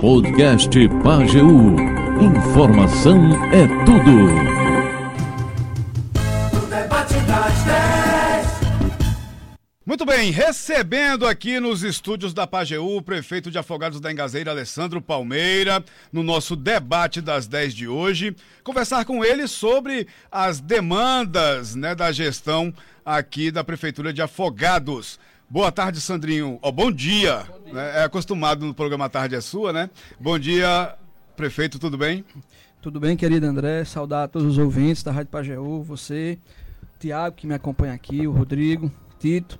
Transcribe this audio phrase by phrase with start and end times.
[0.00, 0.70] Podcast
[1.02, 1.46] Pageu.
[2.20, 3.18] Informação
[3.52, 4.56] é tudo.
[9.84, 15.02] Muito bem, recebendo aqui nos estúdios da Pajeú o prefeito de Afogados da Engazeira, Alessandro
[15.02, 18.34] Palmeira, no nosso debate das 10 de hoje,
[18.64, 22.72] conversar com ele sobre as demandas né, da gestão
[23.04, 25.18] aqui da Prefeitura de Afogados.
[25.48, 26.58] Boa tarde, Sandrinho.
[26.60, 27.46] Oh, bom dia.
[27.48, 27.80] Bom dia.
[27.80, 29.88] É acostumado no programa Tarde é Sua, né?
[30.18, 30.94] Bom dia,
[31.36, 32.24] prefeito, tudo bem?
[32.82, 33.84] Tudo bem, querido André.
[33.84, 36.38] Saudar a todos os ouvintes da Rádio Pajeú, você,
[36.98, 38.90] Tiago, que me acompanha aqui, o Rodrigo,
[39.20, 39.58] Tito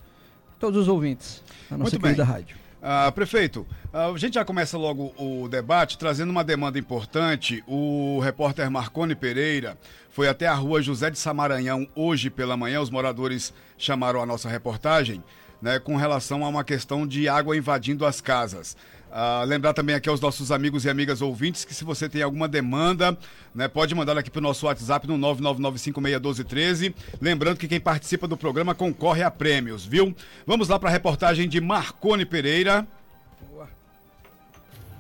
[0.59, 2.33] todos os ouvintes da nossa Muito querida bem.
[2.33, 2.57] rádio.
[2.77, 7.63] Uh, prefeito, uh, a gente já começa logo o debate trazendo uma demanda importante.
[7.67, 9.79] O repórter Marcone Pereira
[10.11, 12.81] foi até a rua José de Samaranhão hoje pela manhã.
[12.81, 15.23] Os moradores chamaram a nossa reportagem
[15.67, 18.77] né, com relação a uma questão de água invadindo as casas.
[19.11, 22.47] Uh, lembrar também aqui aos nossos amigos e amigas ouvintes que se você tem alguma
[22.47, 23.19] demanda,
[23.53, 26.95] né, pode mandar aqui para o nosso WhatsApp no 999561213.
[27.21, 30.15] Lembrando que quem participa do programa concorre a prêmios, viu?
[30.47, 32.87] Vamos lá para a reportagem de Marcone Pereira.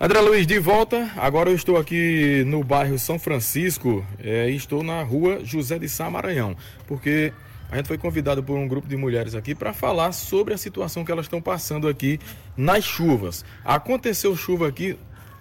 [0.00, 1.12] André Luiz, de volta.
[1.16, 5.88] Agora eu estou aqui no bairro São Francisco é, e estou na rua José de
[5.88, 6.56] Sá Maranhão,
[6.88, 7.32] porque
[7.70, 11.04] a gente foi convidado por um grupo de mulheres aqui para falar sobre a situação
[11.04, 12.20] que elas estão passando aqui
[12.56, 13.44] nas chuvas.
[13.64, 14.96] Aconteceu chuva aqui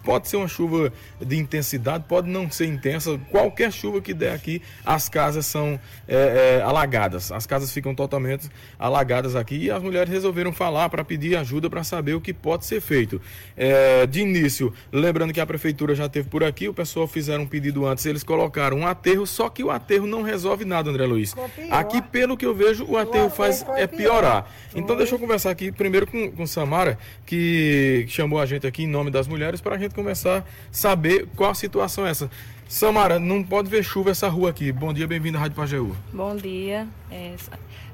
[0.06, 3.20] Pode ser uma chuva de intensidade, pode não ser intensa.
[3.32, 7.32] Qualquer chuva que der aqui, as casas são é, é, alagadas.
[7.32, 8.48] As casas ficam totalmente
[8.78, 12.66] alagadas aqui e as mulheres resolveram falar para pedir ajuda para saber o que pode
[12.66, 13.20] ser feito.
[13.58, 17.48] É, de início, lembrando que a prefeitura já teve por aqui, o pessoal fizeram um
[17.48, 21.36] pedido antes, eles colocaram um aterro, só que o aterro não resolve nada, André Luiz.
[21.72, 24.46] Aqui, pelo que eu vejo, o aterro faz é piorar.
[24.76, 28.88] Então, deixa eu conversar aqui primeiro com, com Samara, que chamou a gente aqui em
[28.88, 32.30] nome das mulheres para a gente começar a saber qual a situação é essa.
[32.68, 34.72] Samara, não pode ver chuva essa rua aqui.
[34.72, 35.96] Bom dia, bem-vindo à Rádio Pajeú.
[36.12, 36.88] Bom dia.
[37.10, 37.36] É,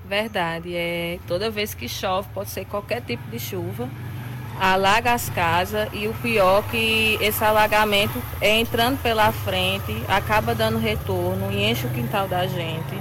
[0.08, 3.90] verdade, é, toda vez que chove, pode ser qualquer tipo de chuva,
[4.60, 10.56] alaga as casas e o pior é que esse alagamento é entrando pela frente, acaba
[10.56, 12.98] dando retorno e enche o quintal da gente.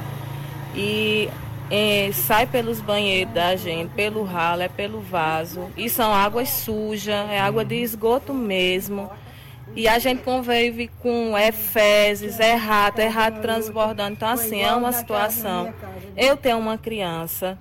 [0.74, 1.28] E
[1.70, 5.70] é, sai pelos banheiros da gente, pelo ralo, é pelo vaso.
[5.76, 9.08] E são águas sujas, é água de esgoto mesmo.
[9.76, 14.14] E a gente convive com é fezes, é rato, é rato transbordando.
[14.14, 15.72] Então, assim, é uma situação.
[16.16, 17.56] Eu tenho uma criança,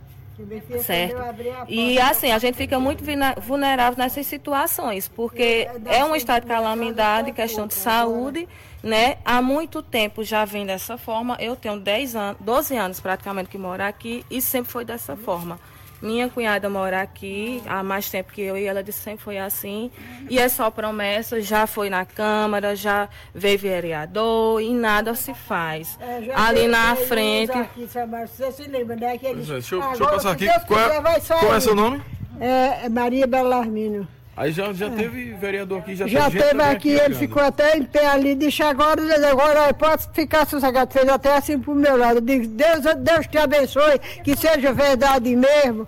[0.84, 1.22] certo?
[1.68, 3.04] E assim, a gente fica muito
[3.42, 8.48] vulnerável nessas situações, porque é um estado de calamidade, questão de saúde
[8.84, 9.18] né?
[9.26, 11.38] Há muito tempo já vem dessa forma.
[11.40, 15.60] Eu tenho 10 anos, 12 anos praticamente que moro aqui e sempre foi dessa forma.
[16.02, 19.92] Minha cunhada mora aqui há mais tempo que eu e ela disse sempre foi assim.
[20.30, 25.98] E é só promessa, já foi na Câmara, já veio vereador e nada se faz.
[26.00, 27.52] É, Ali na frente.
[27.52, 29.12] Aqui, você se lembra, né?
[29.14, 29.46] Aqueles...
[29.46, 30.48] Deixa, eu, deixa eu passar aqui.
[30.68, 32.02] Qual é, qual é seu nome?
[32.40, 34.08] É, é Maria Belarmino.
[34.40, 37.84] Aí já, já teve vereador aqui, já, já teve, teve aqui, ele ficou até em
[37.84, 42.22] pé ali, disse agora, agora pode ficar sossegado, fez até assim pro meu lado.
[42.22, 45.86] Digo, Deus, Deus te abençoe, que seja verdade mesmo.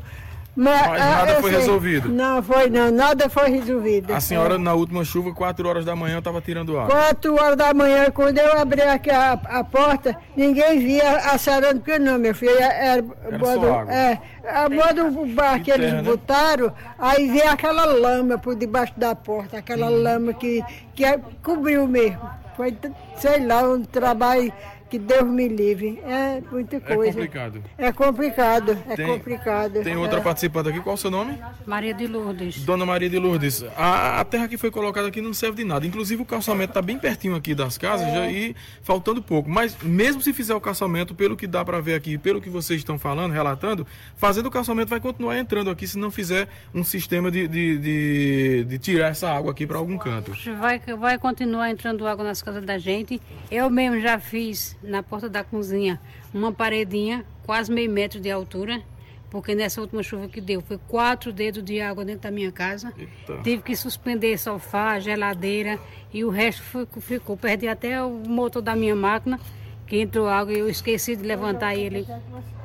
[0.56, 2.09] Mas, Mas nada foi resolvido.
[2.09, 4.13] Não foi, não, nada foi resolvido.
[4.13, 4.57] A senhora, é.
[4.57, 6.94] na última chuva, 4 horas da manhã, estava tirando água.
[6.94, 11.97] 4 horas da manhã, quando eu abri aqui a, a porta, ninguém via a cerâmica,
[11.97, 12.51] não, meu filho.
[12.51, 13.94] Era, era, era só água.
[13.94, 19.16] É, a boa do bar que eles botaram, aí veio aquela lama por debaixo da
[19.16, 20.03] porta, aquela hum.
[20.03, 20.62] lama que,
[20.94, 21.06] que
[21.41, 22.29] cobriu mesmo.
[22.57, 22.75] Foi,
[23.16, 24.51] sei lá, um trabalho
[24.91, 26.02] que Deus me livre.
[26.06, 27.03] É muita é coisa.
[27.03, 27.63] É complicado.
[27.78, 29.84] É complicado, é tem, complicado.
[29.84, 30.22] Tem outra é.
[30.22, 31.38] participante aqui, qual é o seu nome?
[31.66, 32.66] Maria de Lourdes.
[32.66, 35.88] Dona Maria de Lourdes, a, a terra que foi colocada aqui não serve de nada.
[35.88, 38.13] Inclusive o calçamento está bem pertinho aqui das casas é.
[38.13, 38.53] já, e
[38.84, 39.50] faltando pouco.
[39.50, 42.81] Mas mesmo se fizer o calçamento, pelo que dá para ver aqui, pelo que vocês
[42.81, 43.88] estão falando, relatando,
[44.18, 48.66] fazendo o calçamento vai continuar entrando aqui se não fizer um sistema de, de, de,
[48.66, 50.33] de tirar essa água aqui para algum canto.
[50.60, 53.21] Vai, vai continuar entrando água nas casas da gente.
[53.50, 56.00] Eu mesmo já fiz na porta da cozinha
[56.33, 58.81] uma paredinha, quase meio metro de altura,
[59.30, 62.94] porque nessa última chuva que deu foi quatro dedos de água dentro da minha casa.
[62.98, 63.42] Eita.
[63.44, 65.80] Tive que suspender sofá, geladeira
[66.13, 67.38] e o resto ficou, ficou.
[67.38, 69.39] Perdi até o motor da minha máquina,
[69.88, 72.06] que entrou água e eu esqueci de levantar ele.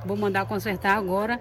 [0.05, 1.41] Vou mandar consertar agora.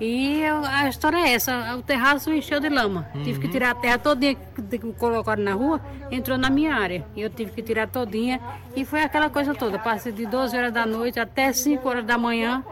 [0.00, 3.06] E a história é essa, o terraço encheu de lama.
[3.14, 3.22] Uhum.
[3.22, 3.52] Tive que uhum.
[3.52, 5.78] tirar a terra todinha que colocaram na rua,
[6.10, 7.04] entrou na minha área.
[7.14, 8.40] E eu tive que tirar todinha.
[8.74, 9.78] E foi aquela coisa toda.
[9.78, 12.64] Passei de 12 horas da noite até 5 horas da manhã,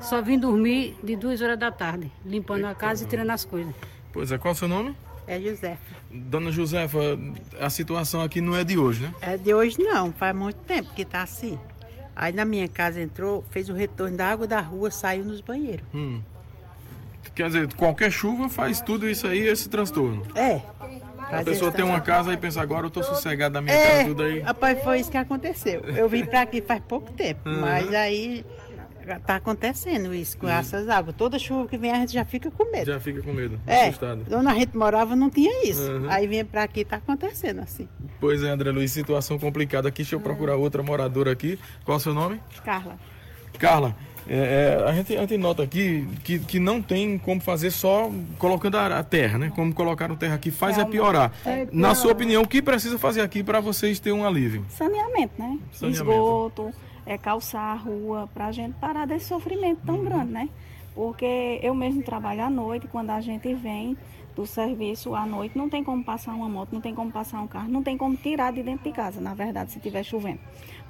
[0.00, 3.74] só vim dormir de 2 horas da tarde, limpando a casa e tirando as coisas.
[4.12, 4.94] Pois é, qual é o seu nome?
[5.26, 5.78] É Josefa.
[6.10, 6.98] Dona Josefa,
[7.60, 9.14] a situação aqui não é de hoje, né?
[9.20, 11.58] É de hoje não, faz muito tempo que tá assim.
[12.16, 15.84] Aí na minha casa entrou, fez o retorno da água da rua, saiu nos banheiros.
[15.94, 16.20] Hum.
[17.34, 20.26] Quer dizer, qualquer chuva faz tudo isso aí, esse transtorno.
[20.34, 20.60] É.
[21.30, 24.04] A pessoa tem uma casa e pensa, agora eu tô sossegado da minha é, casa,
[24.08, 24.40] tudo aí.
[24.40, 25.80] Rapaz, foi isso que aconteceu.
[25.80, 27.60] Eu vim pra aqui faz pouco tempo, uhum.
[27.60, 28.44] mas aí
[29.24, 30.52] tá acontecendo isso com uhum.
[30.52, 31.14] essas águas.
[31.16, 32.86] Toda chuva que vem a gente já fica com medo.
[32.86, 34.24] Já fica com medo, é, assustado.
[34.30, 35.82] Onde a gente morava não tinha isso.
[35.82, 36.10] Uhum.
[36.10, 37.88] Aí vem pra aqui tá acontecendo assim.
[38.20, 40.02] Pois é, André Luiz, situação complicada aqui.
[40.02, 41.58] Deixa eu procurar outra moradora aqui.
[41.84, 42.40] Qual é o seu nome?
[42.64, 42.98] Carla.
[43.58, 43.96] Carla,
[44.28, 48.10] é, é, a, gente, a gente nota aqui que, que não tem como fazer só
[48.38, 49.52] colocando a, terra, né?
[49.54, 51.32] Como colocar a terra aqui faz é, é piorar.
[51.46, 54.66] É Na sua opinião, o que precisa fazer aqui para vocês terem um alívio?
[54.68, 55.58] Saneamento, né?
[55.72, 56.10] Saneamento.
[56.10, 56.74] Esgoto,
[57.06, 60.04] é, calçar a rua, para a gente parar desse sofrimento tão uhum.
[60.04, 60.48] grande, né?
[60.94, 63.96] Porque eu mesmo trabalho à noite, quando a gente vem
[64.36, 67.46] do serviço à noite, não tem como passar uma moto, não tem como passar um
[67.46, 70.40] carro, não tem como tirar de dentro de casa, na verdade, se estiver chovendo.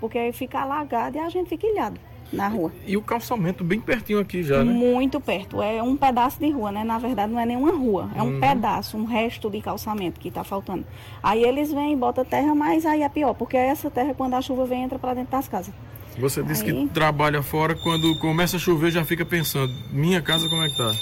[0.00, 2.00] Porque aí fica alagado e a gente fica ilhado
[2.32, 2.72] na rua.
[2.86, 4.72] E o calçamento bem pertinho aqui já, né?
[4.72, 5.62] Muito perto.
[5.62, 6.84] É um pedaço de rua, né?
[6.84, 8.10] Na verdade, não é nenhuma rua.
[8.14, 8.40] É um uhum.
[8.40, 10.84] pedaço, um resto de calçamento que está faltando.
[11.22, 14.42] Aí eles vêm e botam terra, mas aí é pior, porque essa terra, quando a
[14.42, 15.74] chuva vem, entra para dentro das casas.
[16.18, 16.72] Você disse aí...
[16.72, 20.76] que trabalha fora, quando começa a chover já fica pensando, minha casa como é que
[20.76, 20.92] tá?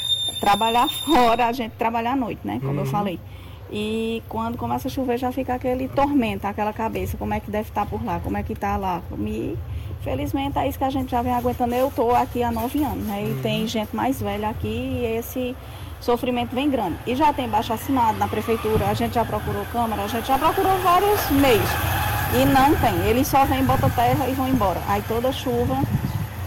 [0.41, 2.59] Trabalhar fora, a gente trabalha à noite, né?
[2.61, 2.81] Como uhum.
[2.81, 3.19] eu falei.
[3.71, 7.69] E quando começa a chover já fica aquele tormenta, aquela cabeça, como é que deve
[7.69, 9.03] estar tá por lá, como é que está lá.
[9.19, 9.57] E
[10.07, 11.75] Felizmente é isso que a gente já vem aguentando.
[11.75, 13.25] Eu estou aqui há nove anos, né?
[13.25, 13.43] E uhum.
[13.43, 15.57] tem gente mais velha aqui e esse
[16.01, 16.97] sofrimento vem grande.
[17.05, 20.39] E já tem baixo assinado na prefeitura, a gente já procurou Câmara, a gente já
[20.39, 21.69] procurou vários meios.
[22.41, 22.95] E não tem.
[23.09, 24.81] Eles só vêm, botam terra e vão embora.
[24.87, 25.75] Aí toda chuva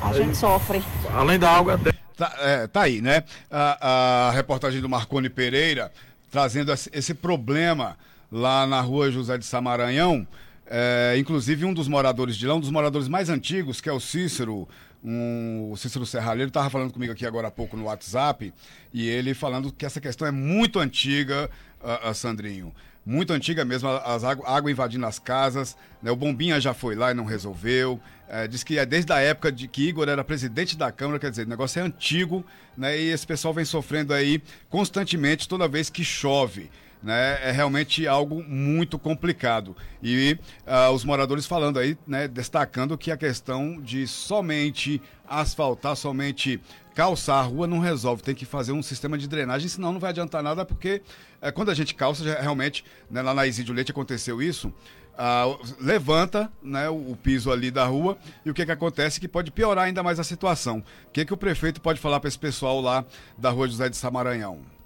[0.01, 0.81] a aí, gente sofre.
[1.13, 1.77] Além da água.
[2.15, 3.25] Tá, é, tá aí, né?
[3.51, 5.91] A, a reportagem do Marconi Pereira
[6.31, 7.97] trazendo esse problema
[8.31, 10.25] lá na rua José de Samaranhão.
[10.71, 13.99] É, inclusive, um dos moradores de lá, um dos moradores mais antigos, que é o
[13.99, 14.69] Cícero,
[15.03, 18.53] um, o Cícero Serralheiro, estava falando comigo aqui agora há pouco no WhatsApp,
[18.93, 21.49] e ele falando que essa questão é muito antiga,
[21.81, 22.71] a, a Sandrinho.
[23.03, 26.11] Muito antiga mesmo, as água, água invadindo as casas, né?
[26.11, 27.99] o Bombinha já foi lá e não resolveu.
[28.27, 31.31] É, diz que é desde a época de que Igor era presidente da Câmara, quer
[31.31, 32.45] dizer, o negócio é antigo,
[32.77, 32.99] né?
[32.99, 34.39] E esse pessoal vem sofrendo aí
[34.69, 36.69] constantemente toda vez que chove
[37.01, 39.75] né, é realmente algo muito complicado.
[40.03, 40.37] E
[40.67, 46.59] uh, os moradores falando aí, né, destacando que a questão de somente asfaltar, somente
[46.93, 48.21] calçar a rua não resolve.
[48.21, 51.01] Tem que fazer um sistema de drenagem, senão não vai adiantar nada, porque
[51.41, 54.73] uh, quando a gente calça, já, realmente, né, lá na Isídio Leite aconteceu isso.
[55.19, 59.27] Uh, levanta né, o, o, piso ali da rua e o que, que acontece que
[59.27, 60.81] pode piorar ainda mais a situação.
[61.07, 63.03] O que, que o prefeito pode falar para esse pessoal lá
[63.37, 64.78] da rua José de Samaranhão?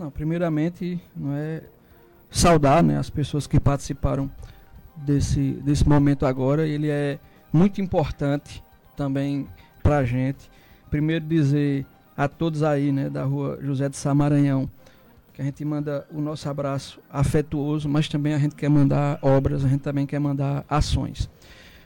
[0.00, 1.60] Não, primeiramente, não é
[2.30, 4.30] saudar né, as pessoas que participaram
[4.96, 6.66] desse, desse momento agora.
[6.66, 7.18] Ele é
[7.52, 8.64] muito importante
[8.96, 9.46] também
[9.82, 10.50] para a gente.
[10.88, 11.84] Primeiro dizer
[12.16, 14.70] a todos aí né, da rua José de Samaranhão
[15.34, 19.66] que a gente manda o nosso abraço afetuoso, mas também a gente quer mandar obras,
[19.66, 21.28] a gente também quer mandar ações.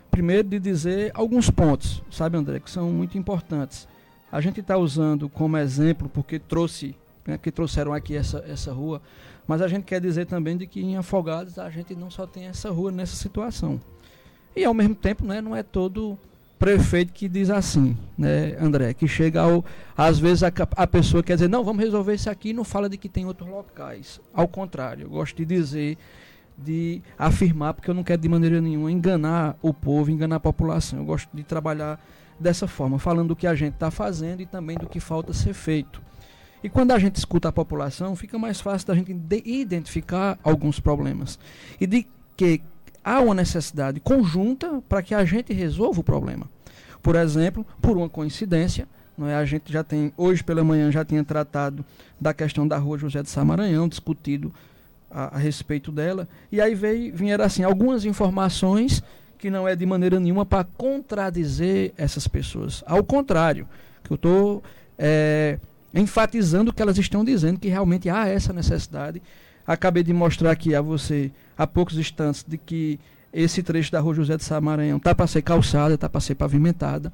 [0.08, 3.88] Primeiro de dizer alguns pontos, sabe André, que são muito importantes.
[4.30, 6.94] A gente está usando como exemplo, porque trouxe
[7.26, 9.00] né, que trouxeram aqui essa, essa rua.
[9.46, 12.46] Mas a gente quer dizer também de que em Afogados a gente não só tem
[12.46, 13.80] essa rua nessa situação.
[14.56, 16.18] E ao mesmo tempo, né, não é todo
[16.58, 19.64] prefeito que diz assim, né, André, que chega ao
[19.96, 22.88] às vezes a, a pessoa quer dizer, não, vamos resolver isso aqui e não fala
[22.88, 24.20] de que tem outros locais.
[24.32, 25.98] Ao contrário, eu gosto de dizer
[26.56, 31.00] de afirmar, porque eu não quero de maneira nenhuma enganar o povo, enganar a população.
[31.00, 32.00] Eu gosto de trabalhar
[32.38, 35.52] dessa forma, falando do que a gente está fazendo e também do que falta ser
[35.52, 36.00] feito.
[36.64, 41.38] E quando a gente escuta a população, fica mais fácil da gente identificar alguns problemas.
[41.78, 42.06] E de
[42.38, 42.62] que
[43.04, 46.48] há uma necessidade conjunta para que a gente resolva o problema.
[47.02, 49.34] Por exemplo, por uma coincidência, não é?
[49.34, 51.84] a gente já tem, hoje pela manhã, já tinha tratado
[52.18, 54.50] da questão da rua José de Samaranhão, discutido
[55.10, 59.02] a, a respeito dela, e aí veio, vieram assim, algumas informações
[59.36, 62.82] que não é de maneira nenhuma para contradizer essas pessoas.
[62.86, 63.68] Ao contrário,
[64.02, 64.62] que eu estou
[64.98, 65.58] é,
[65.94, 69.22] enfatizando o que elas estão dizendo, que realmente há essa necessidade.
[69.66, 72.98] Acabei de mostrar aqui a você, há poucos instantes, de que
[73.32, 77.12] esse trecho da Rua José de Samaranhão está para ser calçada, está para ser pavimentada.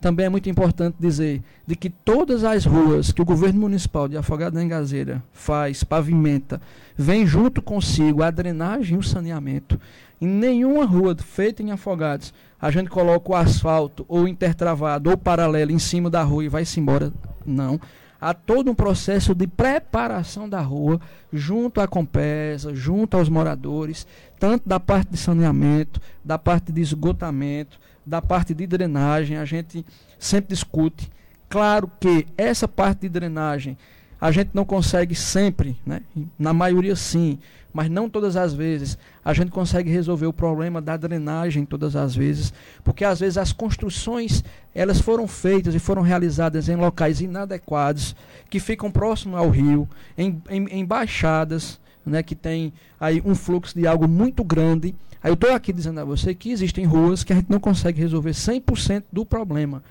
[0.00, 4.16] Também é muito importante dizer de que todas as ruas que o governo municipal de
[4.16, 6.60] Afogado da Engazeira faz, pavimenta,
[6.96, 9.80] vem junto consigo a drenagem e o saneamento.
[10.20, 15.70] Em nenhuma rua feita em Afogados a gente coloca o asfalto ou intertravado ou paralelo
[15.70, 17.12] em cima da rua e vai-se embora.
[17.46, 17.78] Não
[18.22, 21.00] há todo um processo de preparação da rua
[21.32, 24.06] junto à Compesa, junto aos moradores,
[24.38, 29.84] tanto da parte de saneamento, da parte de esgotamento, da parte de drenagem, a gente
[30.20, 31.10] sempre discute.
[31.48, 33.76] Claro que essa parte de drenagem
[34.22, 36.00] a gente não consegue sempre, né?
[36.38, 37.40] na maioria sim,
[37.74, 38.96] mas não todas as vezes.
[39.24, 43.52] A gente consegue resolver o problema da drenagem todas as vezes, porque às vezes as
[43.52, 48.14] construções elas foram feitas e foram realizadas em locais inadequados,
[48.48, 53.76] que ficam próximos ao rio, em, em, em baixadas, né, que tem aí um fluxo
[53.76, 54.94] de algo muito grande.
[55.20, 58.00] Aí eu estou aqui dizendo a você que existem ruas que a gente não consegue
[58.00, 59.82] resolver 100% do problema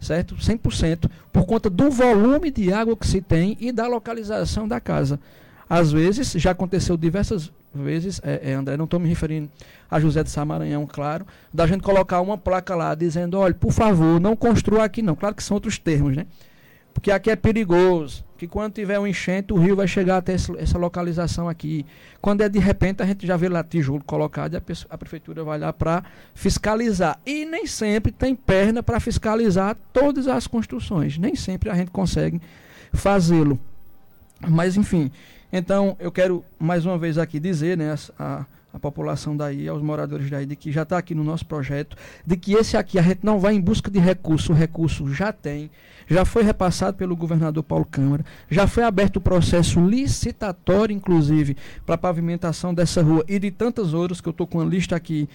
[0.00, 0.34] certo?
[0.36, 5.20] 100%, por conta do volume de água que se tem e da localização da casa.
[5.68, 9.48] Às vezes, já aconteceu diversas vezes, é, é, André, não estou me referindo
[9.88, 14.20] a José de Samaranhão, claro, da gente colocar uma placa lá dizendo, olha, por favor,
[14.20, 15.14] não construa aqui não.
[15.14, 16.26] Claro que são outros termos, né?
[16.92, 20.78] Porque aqui é perigoso, que quando tiver um enchente, o rio vai chegar até essa
[20.78, 21.84] localização aqui.
[22.20, 25.44] Quando é de repente, a gente já vê lá tijolo colocado e a, a prefeitura
[25.44, 26.02] vai lá para
[26.34, 27.18] fiscalizar.
[27.24, 31.18] E nem sempre tem perna para fiscalizar todas as construções.
[31.18, 32.40] Nem sempre a gente consegue
[32.92, 33.58] fazê-lo.
[34.48, 35.10] Mas, enfim,
[35.52, 38.46] então eu quero mais uma vez aqui dizer, né, a, a
[38.78, 42.52] população daí, aos moradores daí, de que já está aqui no nosso projeto, de que
[42.52, 45.70] esse aqui a gente não vai em busca de recurso, o recurso já tem
[46.10, 51.94] já foi repassado pelo governador Paulo Câmara, já foi aberto o processo licitatório, inclusive, para
[51.94, 55.28] a pavimentação dessa rua e de tantas outras, que eu estou com a lista aqui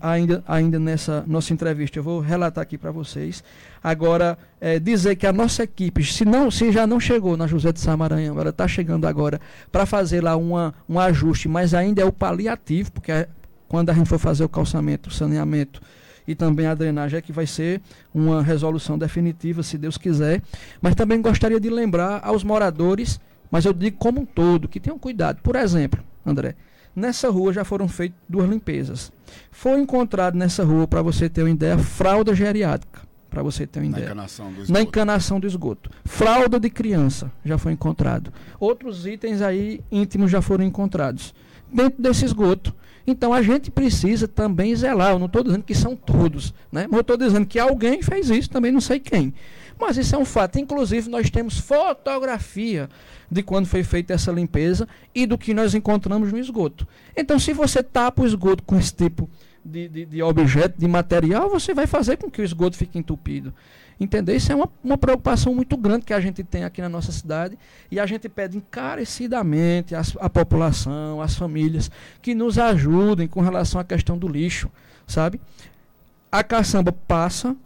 [0.00, 1.98] ainda, ainda nessa nossa entrevista.
[1.98, 3.42] Eu vou relatar aqui para vocês.
[3.82, 7.72] Agora, é, dizer que a nossa equipe, se, não, se já não chegou na José
[7.72, 9.40] de Samaranhão, ela está chegando agora
[9.70, 13.28] para fazer lá uma, um ajuste, mas ainda é o paliativo, porque é,
[13.68, 15.80] quando a gente for fazer o calçamento, o saneamento
[16.26, 17.80] e também a drenagem é que vai ser
[18.12, 20.42] uma resolução definitiva, se Deus quiser.
[20.80, 24.98] Mas também gostaria de lembrar aos moradores, mas eu digo como um todo, que tenham
[24.98, 25.40] cuidado.
[25.42, 26.56] Por exemplo, André,
[26.96, 29.12] nessa rua já foram feitas duas limpezas.
[29.50, 33.02] Foi encontrado nessa rua, para você ter uma ideia, fralda geriátrica.
[33.28, 34.06] Para você ter uma Na ideia.
[34.06, 34.72] Encanação do esgoto.
[34.72, 35.90] Na encanação do esgoto.
[36.06, 38.32] Fralda de criança já foi encontrado.
[38.58, 41.34] Outros itens aí íntimos já foram encontrados.
[41.70, 42.74] Dentro desse esgoto
[43.06, 45.12] então a gente precisa também zelar.
[45.12, 46.86] Eu não estou dizendo que são todos, né?
[46.88, 49.32] mas eu estou dizendo que alguém fez isso, também não sei quem.
[49.78, 50.58] Mas isso é um fato.
[50.58, 52.88] Inclusive, nós temos fotografia
[53.30, 56.86] de quando foi feita essa limpeza e do que nós encontramos no esgoto.
[57.16, 59.28] Então, se você tapa o esgoto com esse tipo
[59.64, 63.52] de, de, de objeto, de material, você vai fazer com que o esgoto fique entupido.
[63.98, 64.36] Entender?
[64.36, 67.58] Isso é uma, uma preocupação muito grande que a gente tem aqui na nossa cidade
[67.90, 71.90] e a gente pede encarecidamente à população, às famílias,
[72.20, 74.70] que nos ajudem com relação à questão do lixo,
[75.06, 75.40] sabe?
[76.30, 77.56] A caçamba passa,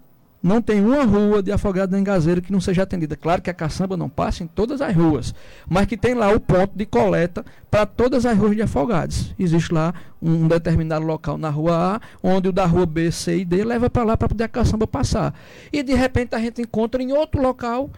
[0.42, 3.16] não tem uma rua de Afogado da Engazeira que não seja atendida.
[3.16, 5.34] Claro que a caçamba não passa em todas as ruas,
[5.68, 9.34] mas que tem lá o ponto de coleta para todas as ruas de Afogados.
[9.38, 13.44] Existe lá um determinado local na rua A, onde o da rua B, C e
[13.44, 15.34] D leva para lá para poder a caçamba passar.
[15.72, 17.90] E de repente a gente encontra em outro local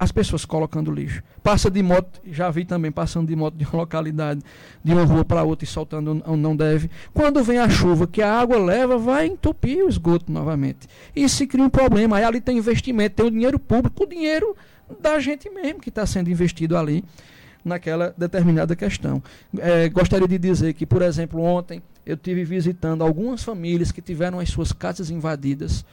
[0.00, 1.22] as pessoas colocando lixo.
[1.42, 4.40] Passa de moto, já vi também passando de moto de uma localidade,
[4.82, 6.90] de uma rua para outra e soltando onde não deve.
[7.12, 10.88] Quando vem a chuva, que a água leva, vai entupir o esgoto novamente.
[11.14, 12.16] E se cria um problema.
[12.16, 14.56] Aí ali tem investimento, tem o dinheiro público, o dinheiro
[14.98, 17.04] da gente mesmo que está sendo investido ali
[17.62, 19.22] naquela determinada questão.
[19.58, 24.40] É, gostaria de dizer que, por exemplo, ontem eu tive visitando algumas famílias que tiveram
[24.40, 25.84] as suas casas invadidas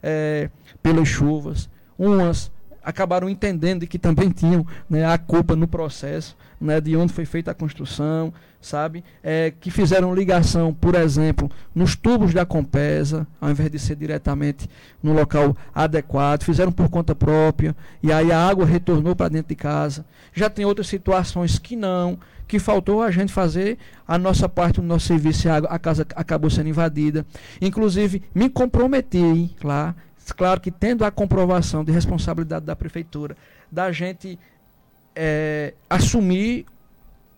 [0.00, 1.68] é, pelas chuvas,
[1.98, 2.54] umas
[2.86, 7.50] acabaram entendendo que também tinham né, a culpa no processo, né, de onde foi feita
[7.50, 9.02] a construção, sabe?
[9.24, 14.70] É, que fizeram ligação, por exemplo, nos tubos da Compesa, ao invés de ser diretamente
[15.02, 19.56] no local adequado, fizeram por conta própria, e aí a água retornou para dentro de
[19.56, 20.06] casa.
[20.32, 22.16] Já tem outras situações que não,
[22.46, 26.48] que faltou a gente fazer a nossa parte do nosso serviço, a, a casa acabou
[26.48, 27.26] sendo invadida.
[27.60, 29.92] Inclusive, me comprometi lá
[30.32, 33.36] Claro que tendo a comprovação de responsabilidade da prefeitura,
[33.70, 34.38] da gente
[35.14, 36.66] é, assumir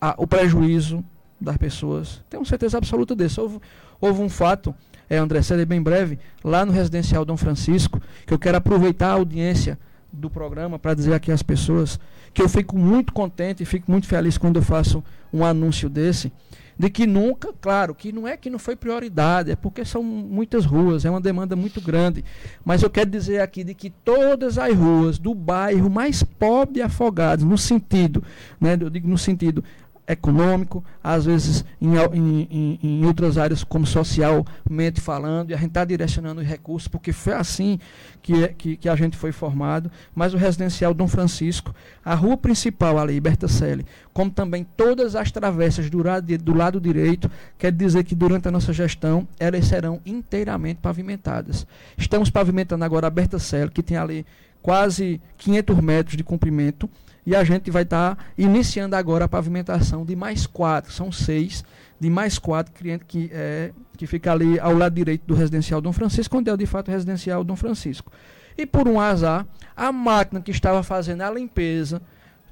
[0.01, 1.05] a, o prejuízo
[1.41, 3.41] das pessoas, tenho certeza absoluta disso.
[3.41, 3.61] Houve,
[4.01, 4.75] houve um fato,
[5.09, 9.13] é, André, serei bem breve, lá no Residencial Dom Francisco, que eu quero aproveitar a
[9.13, 9.79] audiência
[10.13, 12.01] do programa para dizer aqui às pessoas
[12.33, 15.03] que eu fico muito contente e fico muito feliz quando eu faço
[15.33, 16.33] um anúncio desse
[16.79, 20.65] de que nunca, claro, que não é que não foi prioridade, é porque são muitas
[20.65, 22.25] ruas, é uma demanda muito grande.
[22.65, 26.83] Mas eu quero dizer aqui de que todas as ruas do bairro mais pobre de
[26.83, 28.23] Afogados, no sentido,
[28.61, 29.65] né, eu digo no sentido
[30.09, 35.85] econômico, às vezes em, em, em, outras áreas como socialmente falando, e a gente está
[35.85, 37.79] direcionando os recursos, porque foi assim
[38.23, 42.99] que, que, que, a gente foi formado, mas o residencial Dom Francisco, a rua principal
[42.99, 43.85] ali, Bertacelli,
[44.15, 48.51] como também todas as travessas do lado, do lado direito, quer dizer que durante a
[48.51, 51.67] nossa gestão elas serão inteiramente pavimentadas.
[51.99, 54.25] Estamos pavimentando agora a Bertacelli, que tem ali
[54.63, 56.89] quase 500 metros de comprimento,
[57.27, 61.63] e a gente vai estar tá iniciando agora a pavimentação de mais quatro, são seis,
[62.01, 65.93] de mais quatro clientes que, é, que fica ali ao lado direito do residencial Dom
[65.93, 68.11] Francisco, onde é de fato o residencial Dom Francisco.
[68.57, 69.47] E por um azar,
[69.77, 72.01] a máquina que estava fazendo a limpeza,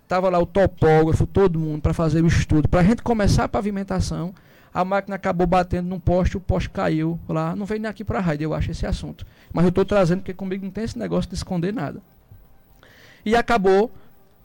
[0.03, 3.49] estava lá o topógrafo, todo mundo, para fazer o estudo, para a gente começar a
[3.49, 4.35] pavimentação,
[4.77, 7.57] a máquina acabou batendo num poste, o poste caiu lá.
[7.57, 9.27] Não veio nem aqui para a rádio, eu acho, esse assunto.
[9.51, 12.03] Mas eu estou trazendo porque comigo não tem esse negócio de esconder nada.
[13.25, 13.91] E acabou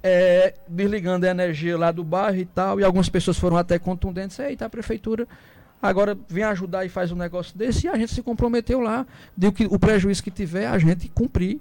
[0.01, 4.39] é, desligando a energia lá do bairro e tal, e algumas pessoas foram até contundentes,
[4.39, 5.27] eita, a prefeitura
[5.81, 9.51] agora vem ajudar e faz um negócio desse, e a gente se comprometeu lá, de
[9.51, 11.59] que o prejuízo que tiver, a gente cumprir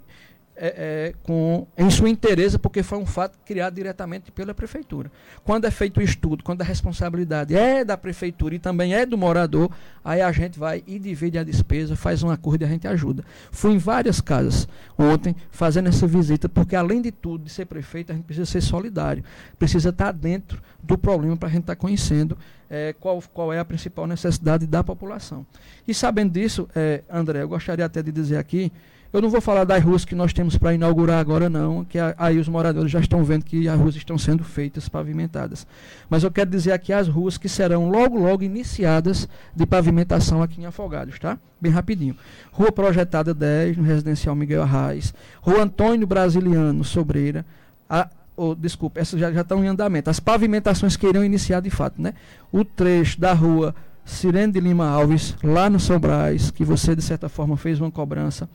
[0.62, 5.10] é, é, com, em sua interesse, porque foi um fato criado diretamente pela prefeitura.
[5.42, 9.16] Quando é feito o estudo, quando a responsabilidade é da prefeitura e também é do
[9.16, 9.70] morador,
[10.04, 13.24] aí a gente vai e divide a despesa, faz um acordo e a gente ajuda.
[13.50, 18.12] Fui em várias casas ontem fazendo essa visita, porque além de tudo, de ser prefeito,
[18.12, 19.24] a gente precisa ser solidário,
[19.58, 22.36] precisa estar dentro do problema para a gente estar conhecendo
[22.68, 25.46] é, qual, qual é a principal necessidade da população.
[25.88, 28.70] E sabendo disso, é, André, eu gostaria até de dizer aqui
[29.12, 32.14] eu não vou falar das ruas que nós temos para inaugurar agora, não, que a,
[32.16, 35.66] aí os moradores já estão vendo que as ruas estão sendo feitas, pavimentadas.
[36.08, 40.60] Mas eu quero dizer aqui as ruas que serão logo, logo iniciadas de pavimentação aqui
[40.60, 41.38] em Afogados, tá?
[41.60, 42.16] Bem rapidinho.
[42.52, 45.12] Rua Projetada 10, no Residencial Miguel Arraes.
[45.42, 47.44] Rua Antônio Brasiliano, Sobreira.
[47.88, 50.08] A, oh, desculpa, essas já, já estão em andamento.
[50.08, 52.14] As pavimentações que irão iniciar de fato, né?
[52.52, 53.74] O trecho da rua
[54.04, 57.90] Sirene de Lima Alves, lá no São Brás, que você, de certa forma, fez uma
[57.90, 58.48] cobrança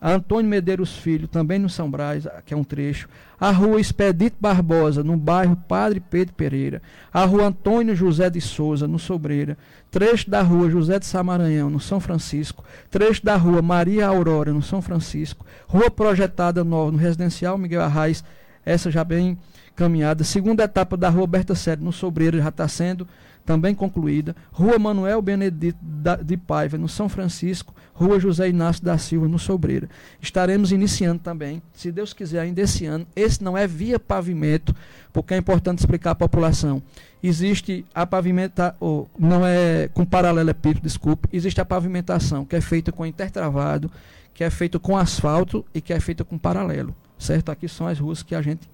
[0.00, 3.08] a Antônio Medeiros Filho, também no São Brás, que é um trecho,
[3.40, 6.80] a rua Expedito Barbosa, no bairro Padre Pedro Pereira,
[7.12, 9.58] a rua Antônio José de Souza, no Sobreira,
[9.90, 14.62] trecho da rua José de Samaranhão, no São Francisco, trecho da rua Maria Aurora, no
[14.62, 18.22] São Francisco, rua projetada nova, no Residencial Miguel Arraes,
[18.64, 19.36] essa já bem
[19.74, 23.06] caminhada, segunda etapa da rua Berta Sério, no Sobreira, já está sendo
[23.48, 24.36] também concluída.
[24.52, 25.78] Rua Manuel Benedito
[26.22, 27.74] de Paiva, no São Francisco.
[27.94, 29.88] Rua José Inácio da Silva, no Sobreira.
[30.20, 33.06] Estaremos iniciando também, se Deus quiser, ainda esse ano.
[33.16, 34.74] Esse não é via pavimento,
[35.14, 36.82] porque é importante explicar à população.
[37.22, 41.26] Existe a pavimentação, não é com paralelepípedo, desculpe.
[41.32, 43.90] Existe a pavimentação, que é feita com intertravado,
[44.34, 46.94] que é feita com asfalto e que é feita com paralelo.
[47.18, 47.50] Certo?
[47.50, 48.68] Aqui são as ruas que a gente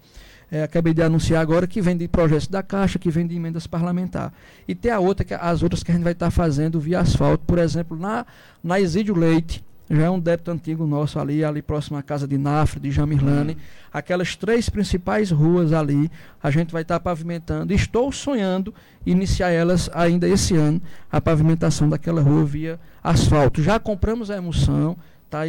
[0.50, 3.66] é, acabei de anunciar agora que vem de projetos da Caixa, que vem de emendas
[3.66, 4.33] parlamentares.
[4.66, 7.00] E tem a outra, que, as outras que a gente vai estar tá fazendo via
[7.00, 8.26] asfalto, por exemplo, na,
[8.62, 12.38] na Exídio Leite, já é um débito antigo nosso ali, ali próximo à casa de
[12.38, 13.57] Nafra, de Jamirlane.
[13.92, 16.11] Aquelas três principais ruas ali,
[16.42, 17.72] a gente vai estar tá pavimentando.
[17.72, 20.80] Estou sonhando iniciar elas ainda esse ano,
[21.12, 23.62] a pavimentação daquela rua via asfalto.
[23.62, 24.96] Já compramos a emoção,
[25.28, 25.40] tá?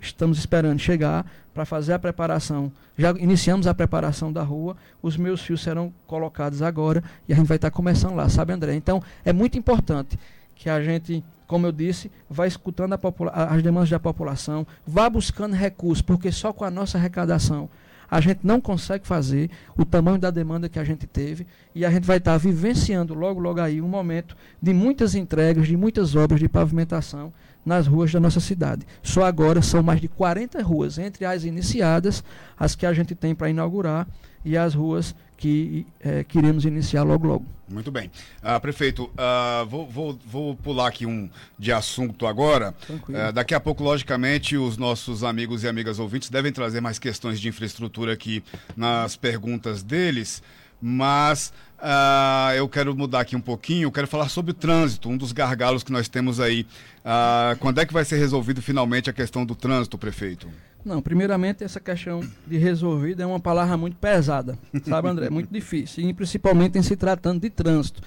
[0.00, 2.72] Estamos esperando chegar para fazer a preparação.
[2.96, 7.46] Já iniciamos a preparação da rua, os meus fios serão colocados agora e a gente
[7.46, 8.74] vai estar tá começando lá, sabe, André?
[8.74, 10.18] Então, é muito importante
[10.54, 12.96] que a gente, como eu disse, vá escutando
[13.32, 17.68] as demandas da população, vá buscando recursos, porque só com a nossa arrecadação
[18.10, 21.90] a gente não consegue fazer o tamanho da demanda que a gente teve e a
[21.90, 26.14] gente vai estar tá vivenciando logo, logo aí um momento de muitas entregas, de muitas
[26.14, 27.32] obras de pavimentação
[27.64, 28.86] nas ruas da nossa cidade.
[29.02, 32.22] Só agora são mais de 40 ruas, entre as iniciadas,
[32.58, 34.06] as que a gente tem para inaugurar
[34.44, 37.44] e as ruas que é, queremos iniciar logo logo.
[37.68, 38.10] Muito bem.
[38.42, 42.74] Uh, prefeito, uh, vou, vou, vou pular aqui um de assunto agora.
[42.88, 47.40] Uh, daqui a pouco, logicamente, os nossos amigos e amigas ouvintes devem trazer mais questões
[47.40, 48.44] de infraestrutura aqui
[48.76, 50.42] nas perguntas deles,
[50.80, 51.52] mas
[51.84, 55.32] Uh, eu quero mudar aqui um pouquinho, eu quero falar sobre o trânsito, um dos
[55.32, 56.66] gargalos que nós temos aí.
[57.04, 60.48] Uh, quando é que vai ser resolvido finalmente a questão do trânsito, prefeito?
[60.82, 65.28] Não, primeiramente essa questão de resolvido é uma palavra muito pesada, sabe, André?
[65.28, 68.00] muito difícil, e principalmente em se tratando de trânsito.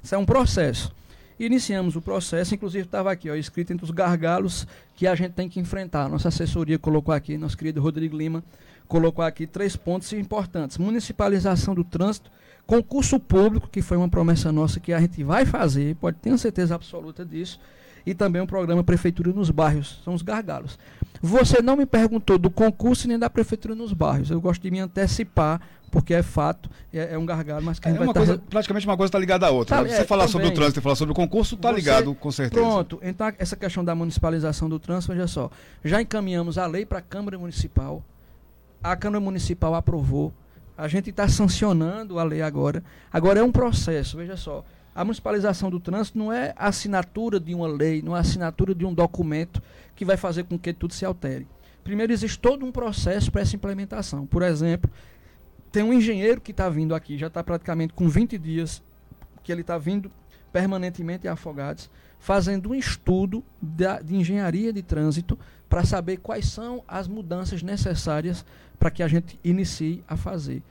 [0.00, 0.94] Isso é um processo.
[1.36, 5.48] Iniciamos o processo, inclusive estava aqui, ó, escrito entre os gargalos que a gente tem
[5.48, 6.08] que enfrentar.
[6.08, 8.44] Nossa assessoria colocou aqui, nosso querido Rodrigo Lima
[8.86, 12.30] colocou aqui três pontos importantes: municipalização do trânsito
[12.66, 16.74] Concurso público, que foi uma promessa nossa que a gente vai fazer, pode ter certeza
[16.74, 17.60] absoluta disso.
[18.06, 20.78] e também um programa Prefeitura nos Bairros, são os gargalos.
[21.22, 24.78] Você não me perguntou do concurso nem da Prefeitura nos Bairros, eu gosto de me
[24.78, 25.58] antecipar
[25.94, 28.96] porque é fato, é, é um gargalo, mas que é uma tá coisa, praticamente uma
[28.96, 29.76] coisa está ligada à outra.
[29.76, 29.90] Tá, né?
[29.90, 30.32] Você é, falar também.
[30.32, 32.60] sobre o trânsito e falar sobre o concurso está ligado, com certeza.
[32.60, 35.48] Pronto, então essa questão da municipalização do trânsito, veja só,
[35.84, 38.02] já encaminhamos a lei para a Câmara Municipal,
[38.82, 40.34] a Câmara Municipal aprovou,
[40.76, 42.82] a gente está sancionando a lei agora.
[43.12, 44.64] Agora é um processo, veja só.
[44.94, 48.74] A municipalização do trânsito não é a assinatura de uma lei, não é a assinatura
[48.74, 49.60] de um documento
[49.96, 51.46] que vai fazer com que tudo se altere.
[51.82, 54.24] Primeiro, existe todo um processo para essa implementação.
[54.24, 54.90] Por exemplo,
[55.70, 58.82] tem um engenheiro que está vindo aqui, já está praticamente com 20 dias
[59.42, 60.10] que ele está vindo
[60.52, 65.36] permanentemente em Afogados, fazendo um estudo de engenharia de trânsito
[65.74, 68.46] para saber quais são as mudanças necessárias
[68.78, 70.62] para que a gente inicie a fazer.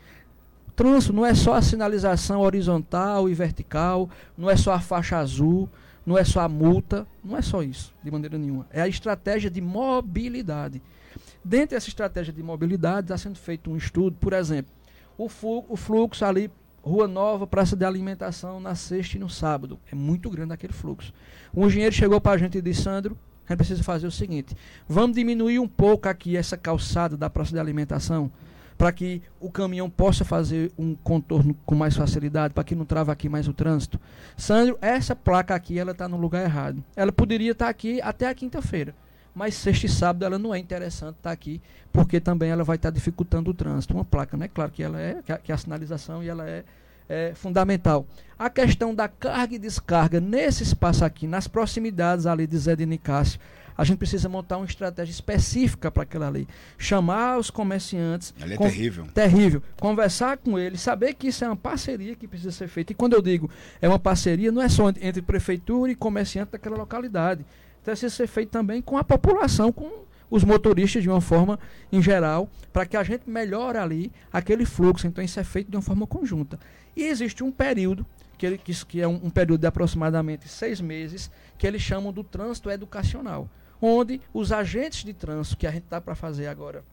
[0.77, 5.67] Trânsito não é só a sinalização horizontal e vertical, não é só a faixa azul,
[6.05, 8.65] não é só a multa, não é só isso, de maneira nenhuma.
[8.71, 10.81] É a estratégia de mobilidade.
[11.43, 14.71] Dentro dessa estratégia de mobilidade está sendo feito um estudo, por exemplo,
[15.17, 15.25] o,
[15.67, 16.49] o fluxo ali,
[16.81, 19.77] Rua Nova, praça de alimentação, na sexta e no sábado.
[19.91, 21.11] É muito grande aquele fluxo.
[21.53, 24.55] Um engenheiro chegou para a gente e disse, Sandro, a gente precisa fazer o seguinte:
[24.87, 28.31] vamos diminuir um pouco aqui essa calçada da praça de alimentação,
[28.77, 33.11] para que o caminhão possa fazer um contorno com mais facilidade, para que não trava
[33.11, 33.99] aqui mais o trânsito.
[34.37, 36.83] Sandro, essa placa aqui, ela está no lugar errado.
[36.95, 38.95] Ela poderia estar tá aqui até a quinta-feira
[39.33, 42.75] mas sexta e sábado ela não é interessante estar tá aqui, porque também ela vai
[42.75, 43.93] estar tá dificultando o trânsito.
[43.93, 44.47] Uma placa, né?
[44.47, 46.63] Claro que ela é, que a, que a sinalização e ela é,
[47.13, 48.05] é, fundamental.
[48.37, 52.85] A questão da carga e descarga nesse espaço aqui, nas proximidades ali de Zé de
[52.85, 53.39] Nicásio,
[53.75, 56.47] a gente precisa montar uma estratégia específica para aquela lei.
[56.77, 58.33] Chamar os comerciantes.
[58.39, 59.07] Ali é terrível.
[59.13, 59.63] Terrível.
[59.79, 62.91] Conversar com eles, saber que isso é uma parceria que precisa ser feita.
[62.91, 63.49] E quando eu digo
[63.81, 67.45] é uma parceria, não é só entre prefeitura e comerciante daquela localidade
[67.83, 71.59] precisa ser feito também com a população, com os motoristas de uma forma
[71.91, 75.05] em geral, para que a gente melhore ali aquele fluxo.
[75.05, 76.59] Então isso é feito de uma forma conjunta.
[76.95, 78.05] E existe um período,
[78.37, 82.11] que, ele, que, que é um, um período de aproximadamente seis meses, que eles chamam
[82.11, 83.49] do trânsito educacional,
[83.81, 86.83] onde os agentes de trânsito, que a gente está para fazer agora,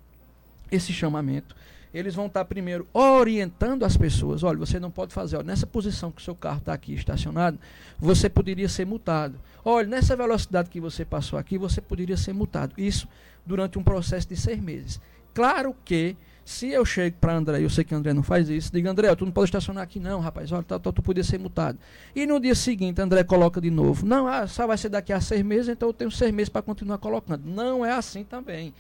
[0.71, 1.57] esse chamamento,
[1.93, 4.43] eles vão estar primeiro orientando as pessoas.
[4.43, 7.59] Olha, você não pode fazer, olha, nessa posição que o seu carro está aqui estacionado,
[7.99, 9.39] você poderia ser multado.
[9.65, 12.75] Olha, nessa velocidade que você passou aqui, você poderia ser multado.
[12.79, 13.09] Isso
[13.45, 15.01] durante um processo de seis meses.
[15.35, 18.89] Claro que se eu chego para André, eu sei que André não faz isso, digo,
[18.89, 21.79] André, tu não pode estacionar aqui não, rapaz, olha, tá, tá, tu podia ser multado.
[22.15, 24.05] E no dia seguinte, André coloca de novo.
[24.07, 26.63] Não, ah, só vai ser daqui a seis meses, então eu tenho seis meses para
[26.63, 27.45] continuar colocando.
[27.45, 28.73] Não é assim também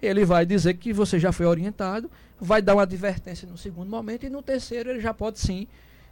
[0.00, 4.24] ele vai dizer que você já foi orientado, vai dar uma advertência no segundo momento
[4.24, 5.66] e no terceiro ele já pode sim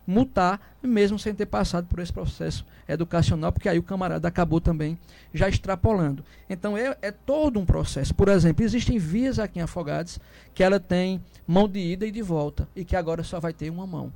[0.07, 4.99] multar, mesmo sem ter passado por esse processo educacional, porque aí o camarada acabou também
[5.35, 6.25] já extrapolando.
[6.49, 8.14] Então é, é todo um processo.
[8.14, 10.21] Por exemplo, existem vias aqui em Afogados
[10.55, 13.71] que ela tem mão de ida e de volta, e que agora só vai ter
[13.71, 14.12] uma mão.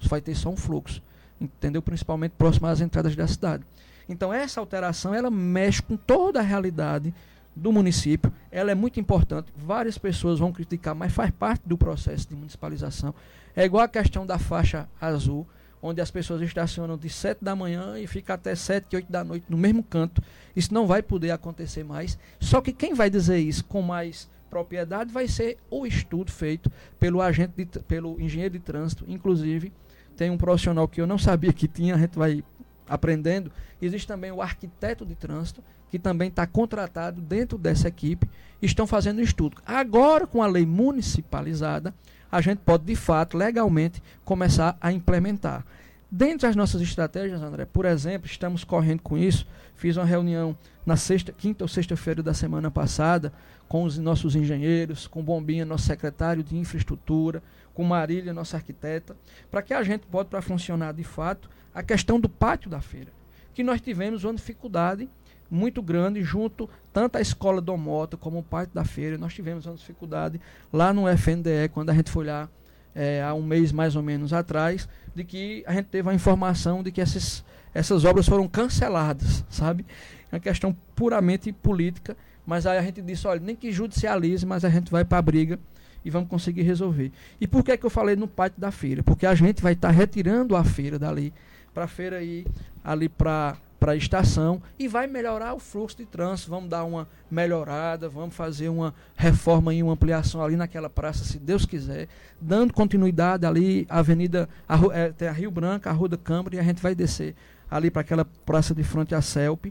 [0.00, 1.02] Só vai ter só um fluxo.
[1.40, 1.80] Entendeu?
[1.80, 3.64] Principalmente próximo às entradas da cidade.
[4.08, 7.14] Então essa alteração ela mexe com toda a realidade
[7.58, 9.52] do município, ela é muito importante.
[9.56, 13.14] Várias pessoas vão criticar, mas faz parte do processo de municipalização.
[13.54, 15.46] É igual a questão da faixa azul,
[15.82, 19.46] onde as pessoas estacionam de 7 da manhã e ficam até 7, 8 da noite
[19.48, 20.22] no mesmo canto.
[20.54, 22.18] Isso não vai poder acontecer mais.
[22.40, 27.20] Só que quem vai dizer isso com mais propriedade vai ser o estudo feito pelo
[27.20, 29.04] agente, de, pelo engenheiro de trânsito.
[29.06, 29.72] Inclusive,
[30.16, 32.42] tem um profissional que eu não sabia que tinha, a gente vai
[32.88, 33.50] aprendendo.
[33.80, 38.28] Existe também o arquiteto de trânsito, que também está contratado dentro dessa equipe,
[38.60, 39.56] estão fazendo estudo.
[39.64, 41.94] Agora, com a lei municipalizada,
[42.30, 45.64] a gente pode, de fato, legalmente, começar a implementar.
[46.10, 49.46] Dentre as nossas estratégias, André, por exemplo, estamos correndo com isso.
[49.76, 53.32] Fiz uma reunião na sexta, quinta ou sexta-feira da semana passada
[53.68, 57.42] com os nossos engenheiros, com Bombinha, nosso secretário de infraestrutura,
[57.78, 59.16] com Marília, nossa arquiteta,
[59.48, 63.12] para que a gente pode para funcionar de fato a questão do pátio da feira,
[63.54, 65.08] que nós tivemos uma dificuldade
[65.48, 69.16] muito grande junto tanto à escola do Moto como o pátio da feira.
[69.16, 70.40] Nós tivemos uma dificuldade
[70.72, 72.48] lá no FNDE, quando a gente foi lá
[72.96, 76.82] é, há um mês mais ou menos atrás, de que a gente teve a informação
[76.82, 79.86] de que essas, essas obras foram canceladas, sabe?
[80.32, 84.64] É uma questão puramente política, mas aí a gente disse, olha, nem que judicialize, mas
[84.64, 85.60] a gente vai para a briga
[86.08, 87.12] e vamos conseguir resolver.
[87.38, 89.02] E por que, é que eu falei no pátio da feira?
[89.02, 91.34] Porque a gente vai estar tá retirando a feira dali,
[91.74, 92.46] para a feira ir
[92.82, 96.50] ali para para a estação e vai melhorar o fluxo de trânsito.
[96.50, 101.38] Vamos dar uma melhorada, vamos fazer uma reforma e uma ampliação ali naquela praça, se
[101.38, 102.08] Deus quiser,
[102.40, 106.56] dando continuidade ali, a Avenida, a, é, tem a Rio Branca, a Rua da Câmara,
[106.56, 107.36] e a gente vai descer
[107.70, 109.66] ali para aquela praça de frente à CELP,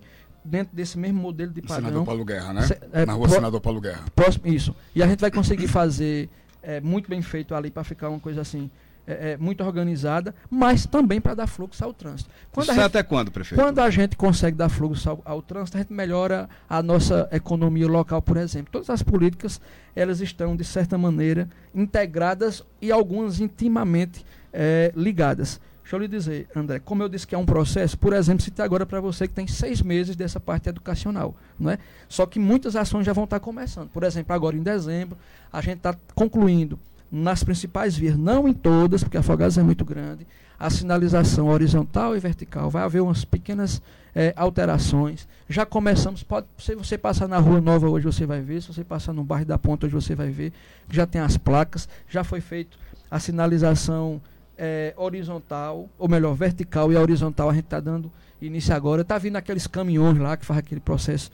[0.47, 1.89] dentro desse mesmo modelo de padrão.
[1.89, 2.61] Senador Paulo Guerra, né?
[2.63, 4.05] Se, é, Na rua pro, Senador Paulo Guerra.
[4.15, 4.75] Próximo, isso.
[4.95, 6.29] E a gente vai conseguir fazer
[6.61, 8.69] é, muito bem feito ali para ficar uma coisa assim
[9.07, 12.29] é, é, muito organizada, mas também para dar fluxo ao trânsito.
[12.51, 13.61] Quando Isso é gente, até quando, prefeito?
[13.61, 17.87] Quando a gente consegue dar fluxo ao, ao, trânsito, a gente melhora a nossa economia
[17.87, 18.69] local, por exemplo.
[18.69, 19.61] Todas as políticas,
[19.95, 25.61] elas estão, de certa maneira, integradas e algumas intimamente é, ligadas.
[25.87, 28.65] Deixa eu lhe dizer, André, como eu disse que é um processo, por exemplo, citar
[28.65, 31.79] agora para você que tem seis meses dessa parte educacional, não é?
[32.09, 33.87] Só que muitas ações já vão estar começando.
[33.87, 35.17] Por exemplo, agora em dezembro,
[35.49, 36.77] a gente está concluindo
[37.09, 40.27] nas principais vias, não em todas, porque a Afogados é muito grande,
[40.59, 42.69] a sinalização horizontal e vertical.
[42.69, 43.81] Vai haver umas pequenas
[44.13, 45.25] é, alterações.
[45.47, 48.83] Já começamos, pode, se você passar na Rua Nova hoje você vai ver, se você
[48.83, 50.51] passar no bairro da Ponta hoje você vai ver,
[50.91, 52.77] já tem as placas, já foi feito
[53.09, 54.21] a sinalização
[54.57, 59.01] é, horizontal, ou melhor, vertical e a horizontal a gente está dando início agora.
[59.01, 61.31] Está vindo aqueles caminhões lá que faz aquele processo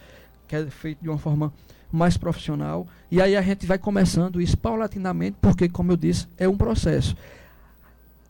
[0.47, 1.53] que é feito de uma forma
[1.91, 2.87] mais profissional.
[3.09, 7.15] E aí a gente vai começando isso paulatinamente, porque, como eu disse, é um processo.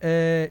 [0.00, 0.50] É,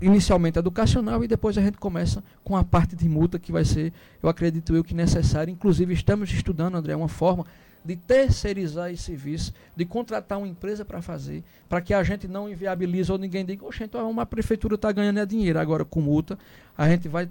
[0.00, 3.92] inicialmente educacional e depois a gente começa com a parte de multa que vai ser,
[4.22, 5.50] eu acredito eu, que necessário.
[5.50, 7.44] Inclusive, estamos estudando, André, uma forma
[7.84, 12.48] de terceirizar esse serviço, de contratar uma empresa para fazer, para que a gente não
[12.48, 15.58] inviabilize ou ninguém diga, oxe, então uma prefeitura está ganhando é dinheiro.
[15.58, 16.38] Agora, com multa,
[16.76, 17.28] a gente vai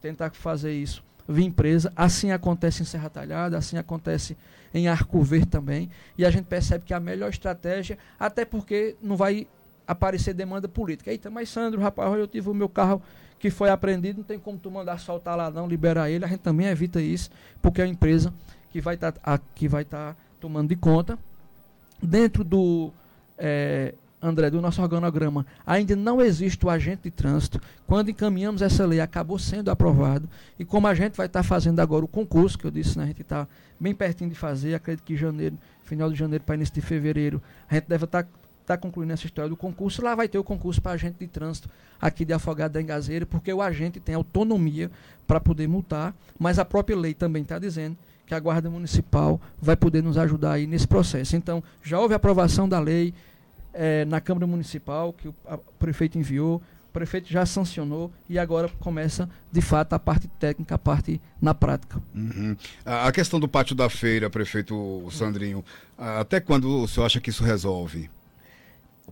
[0.00, 1.92] tentar fazer isso via empresa.
[1.94, 4.36] Assim acontece em Serra Talhada, assim acontece
[4.74, 5.90] em Arco Verde também.
[6.16, 9.46] E a gente percebe que a melhor estratégia, até porque não vai
[9.92, 11.10] aparecer demanda política.
[11.10, 13.02] Eita, mas Sandro, rapaz, eu tive o meu carro
[13.38, 16.24] que foi apreendido, não tem como tu mandar soltar lá não, liberar ele.
[16.24, 18.32] A gente também evita isso, porque é a empresa
[18.70, 21.18] que vai estar tá, que vai tá tomando de conta.
[22.00, 22.92] Dentro do
[23.36, 27.60] é, André, do nosso organograma, ainda não existe o agente de trânsito.
[27.84, 30.28] Quando encaminhamos essa lei, acabou sendo aprovado.
[30.56, 33.04] E como a gente vai estar tá fazendo agora o concurso, que eu disse, né,
[33.04, 33.48] a gente está
[33.80, 37.74] bem pertinho de fazer, acredito que janeiro, final de janeiro para início de fevereiro, a
[37.74, 38.28] gente deve estar tá,
[38.66, 40.02] tá concluindo essa história do concurso.
[40.02, 41.68] Lá vai ter o concurso para agente de trânsito
[42.00, 44.90] aqui de Afogado da Engazeira, porque o agente tem autonomia
[45.26, 47.96] para poder multar, mas a própria lei também está dizendo
[48.26, 51.36] que a Guarda Municipal vai poder nos ajudar aí nesse processo.
[51.36, 53.14] Então, já houve aprovação da lei,
[53.72, 55.34] é, na Câmara Municipal, que o,
[55.78, 60.78] prefeito enviou, o prefeito já sancionou e agora começa, de fato, a parte técnica, a
[60.78, 62.00] parte na prática.
[62.14, 62.56] Uhum.
[62.84, 65.64] A questão do pátio da feira, prefeito Sandrinho,
[65.96, 68.10] até quando o senhor acha que isso resolve?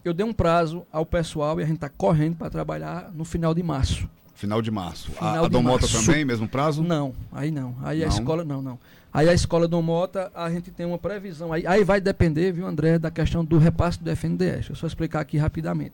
[0.05, 3.55] Eu dei um prazo ao pessoal e a gente está correndo para trabalhar no final
[3.55, 4.09] de março.
[4.35, 5.13] Final de março.
[5.13, 6.83] Final a, a Domota também, mesmo prazo?
[6.83, 7.77] Não, aí não.
[7.83, 8.07] Aí não.
[8.07, 8.79] a escola, não, não.
[9.13, 11.53] Aí a escola Domota, a gente tem uma previsão.
[11.53, 14.55] Aí, aí vai depender, viu, André, da questão do repasse do FNDES.
[14.55, 15.93] Deixa eu só explicar aqui rapidamente.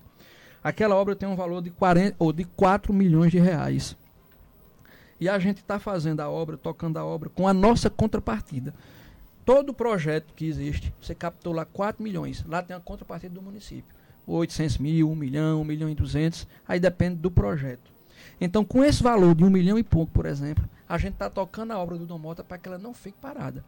[0.62, 3.96] Aquela obra tem um valor de, 40, ou de 4 milhões de reais.
[5.18, 8.72] E a gente está fazendo a obra, tocando a obra, com a nossa contrapartida.
[9.44, 12.44] Todo projeto que existe, você captou lá 4 milhões.
[12.46, 13.95] Lá tem a contrapartida do município.
[14.26, 16.46] 800 mil, 1 milhão, 1 milhão e 200.
[16.66, 17.90] Aí depende do projeto.
[18.40, 21.72] Então, com esse valor de um milhão e pouco, por exemplo, a gente está tocando
[21.72, 23.64] a obra do Domota para que ela não fique parada.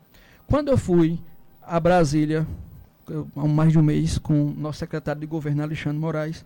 [0.46, 1.18] Quando eu fui
[1.62, 2.46] a Brasília,
[3.36, 6.44] há mais de um mês, com o nosso secretário de governo, Alexandre Moraes,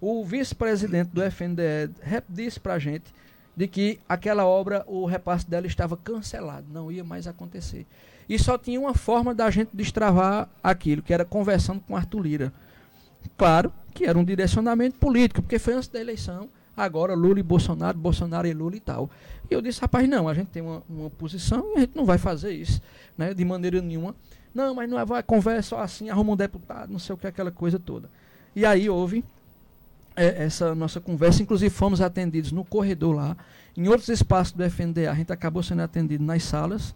[0.00, 1.92] o vice-presidente do FNDE
[2.28, 3.12] disse para a gente
[3.56, 7.86] de que aquela obra, o repasse dela estava cancelado, não ia mais acontecer.
[8.28, 12.52] E só tinha uma forma da gente destravar aquilo, que era conversando com Arthur Lira.
[13.36, 17.98] Claro que era um direcionamento político, porque foi antes da eleição, agora Lula e Bolsonaro,
[17.98, 19.10] Bolsonaro e Lula e tal.
[19.50, 22.04] E eu disse, rapaz, não, a gente tem uma, uma posição e a gente não
[22.04, 22.80] vai fazer isso,
[23.16, 24.14] né, de maneira nenhuma.
[24.54, 27.50] Não, mas não é, vai conversa assim, arruma um deputado, não sei o que, aquela
[27.50, 28.08] coisa toda.
[28.54, 29.24] E aí houve
[30.16, 33.36] é, essa nossa conversa, inclusive fomos atendidos no corredor lá,
[33.76, 36.94] em outros espaços do FNDA, a gente acabou sendo atendido nas salas,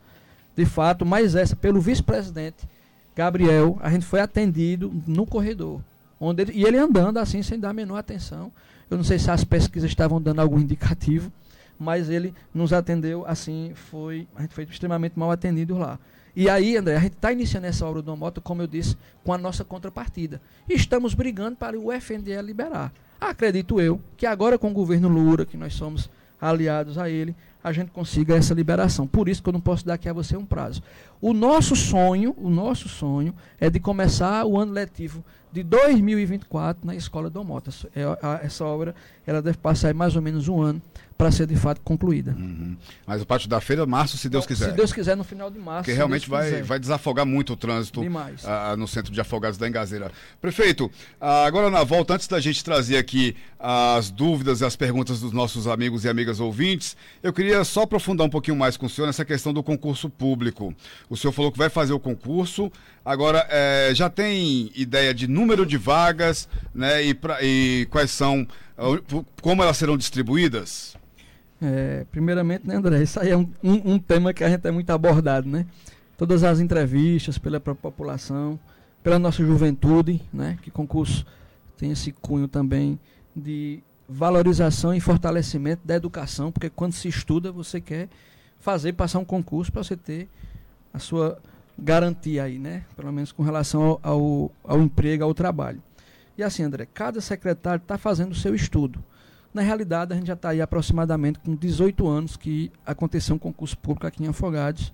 [0.57, 2.69] de fato, mas essa, pelo vice-presidente
[3.15, 5.81] Gabriel, a gente foi atendido no corredor.
[6.21, 8.53] Onde ele, e ele andando assim, sem dar a menor atenção.
[8.91, 11.33] Eu não sei se as pesquisas estavam dando algum indicativo,
[11.79, 15.99] mas ele nos atendeu assim, foi, a gente foi extremamente mal atendido lá.
[16.37, 19.33] E aí, André, a gente está iniciando essa obra do moto, como eu disse, com
[19.33, 20.41] a nossa contrapartida.
[20.69, 22.93] E estamos brigando para o FNDE liberar.
[23.21, 27.73] Acredito eu que agora com o governo Lula, que nós somos aliados a ele, a
[27.73, 29.07] gente consiga essa liberação.
[29.07, 30.83] Por isso que eu não posso dar aqui a você um prazo.
[31.21, 35.25] O nosso sonho, o nosso sonho é de começar o ano letivo
[35.55, 37.71] de 2024 na Escola Domota.
[37.95, 38.93] É, essa obra
[39.25, 40.83] ela deve passar mais ou menos um ano
[41.17, 42.35] para ser de fato concluída.
[42.37, 42.77] Uhum.
[43.07, 44.71] Mas o pátio da feira, março, se Deus quiser.
[44.71, 45.85] Se Deus quiser, no final de março.
[45.85, 50.11] Porque realmente vai, vai desafogar muito o trânsito uh, no centro de afogados da Engazeira.
[50.41, 55.21] Prefeito, uh, agora na volta, antes da gente trazer aqui as dúvidas e as perguntas
[55.21, 58.91] dos nossos amigos e amigas ouvintes, eu queria só aprofundar um pouquinho mais com o
[58.91, 60.75] senhor nessa questão do concurso público.
[61.09, 62.71] O senhor falou que vai fazer o concurso,
[63.05, 67.03] agora é, já tem ideia de número de vagas, né?
[67.03, 68.47] E, pra, e quais são,
[69.43, 70.97] como elas serão distribuídas?
[71.61, 74.71] É, primeiramente, né, André, isso aí é um, um, um, tema que a gente é
[74.71, 75.67] muito abordado, né?
[76.17, 78.59] Todas as entrevistas pela população,
[79.03, 80.59] pela nossa juventude, né?
[80.63, 81.27] Que concurso
[81.77, 82.99] tem esse cunho também
[83.37, 88.09] de valorização e fortalecimento da educação, porque quando se estuda, você quer
[88.61, 90.29] fazer, passar um concurso para você ter
[90.93, 91.39] a sua
[91.79, 92.85] garantia aí, né?
[92.97, 95.83] Pelo menos com relação ao, ao, ao emprego, ao trabalho.
[96.37, 99.03] E assim, André, cada secretário está fazendo o seu estudo.
[99.53, 103.79] Na realidade, a gente já está aí aproximadamente com 18 anos que aconteceu um concurso
[103.79, 104.93] público aqui em Afogados.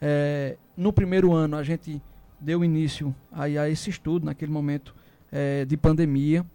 [0.00, 2.00] É, no primeiro ano, a gente
[2.40, 4.94] deu início aí a esse estudo, naquele momento
[5.30, 6.46] é, de pandemia.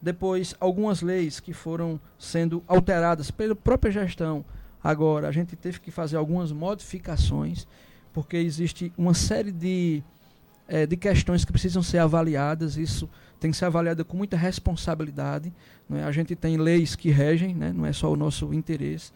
[0.00, 4.44] Depois, algumas leis que foram sendo alteradas pela própria gestão.
[4.82, 7.66] Agora, a gente teve que fazer algumas modificações,
[8.12, 10.02] porque existe uma série de,
[10.66, 12.76] é, de questões que precisam ser avaliadas.
[12.76, 15.52] Isso tem que ser avaliado com muita responsabilidade.
[15.88, 16.04] Né?
[16.04, 17.72] A gente tem leis que regem, né?
[17.72, 19.12] não é só o nosso interesse.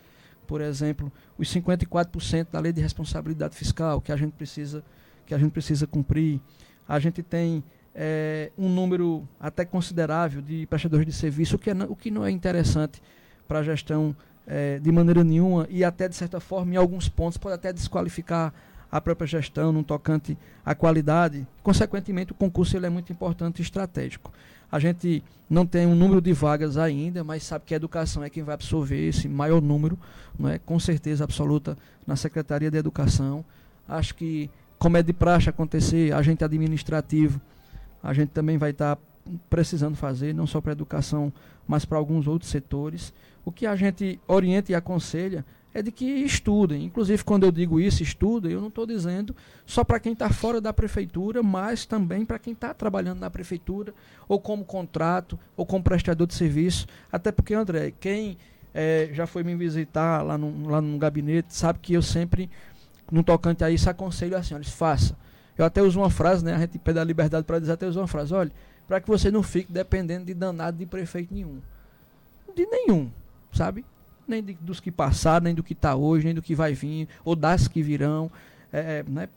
[0.47, 4.85] Por exemplo, os 54% da lei de responsabilidade fiscal que a gente precisa,
[5.25, 6.41] que a gente precisa cumprir.
[6.87, 11.75] A gente tem é, um número até considerável de prestadores de serviço, o que, é,
[11.89, 13.03] o que não é interessante
[13.47, 14.15] para a gestão
[14.47, 18.53] é, de maneira nenhuma e até, de certa forma, em alguns pontos, pode até desqualificar
[18.93, 21.47] a própria gestão no tocante à qualidade.
[21.63, 24.31] Consequentemente, o concurso ele é muito importante e estratégico.
[24.71, 28.31] A gente não tem um número de vagas ainda, mas sabe que a educação é
[28.31, 29.99] quem vai absorver esse maior número,
[30.39, 30.59] não é?
[30.59, 31.77] com certeza absoluta,
[32.07, 33.45] na Secretaria de Educação.
[33.89, 37.41] Acho que, como é de praxe acontecer, agente administrativo
[38.03, 39.03] a gente também vai estar tá
[39.49, 41.33] precisando fazer, não só para a educação,
[41.67, 43.13] mas para alguns outros setores.
[43.45, 46.85] O que a gente orienta e aconselha é de que estudem.
[46.85, 49.35] Inclusive, quando eu digo isso, estudem, eu não estou dizendo
[49.67, 53.95] só para quem está fora da prefeitura, mas também para quem está trabalhando na prefeitura,
[54.29, 56.87] ou como contrato, ou como prestador de serviço.
[57.11, 58.37] Até porque, André, quem
[58.75, 62.51] é, já foi me visitar lá no, lá no gabinete, sabe que eu sempre,
[63.11, 65.17] no tocante a isso, aconselho assim, olha, faça
[65.57, 66.55] eu até uso uma frase, né?
[66.55, 68.51] A gente pede a liberdade para dizer, até uso uma frase, olha,
[68.89, 71.61] para que você não fique dependendo de danado de prefeito nenhum.
[72.55, 73.11] De nenhum,
[73.53, 73.85] sabe?
[74.27, 77.09] Nem de, dos que passaram, nem do que está hoje, nem do que vai vir,
[77.25, 78.31] ou das que virão,
[78.73, 79.29] é, é né?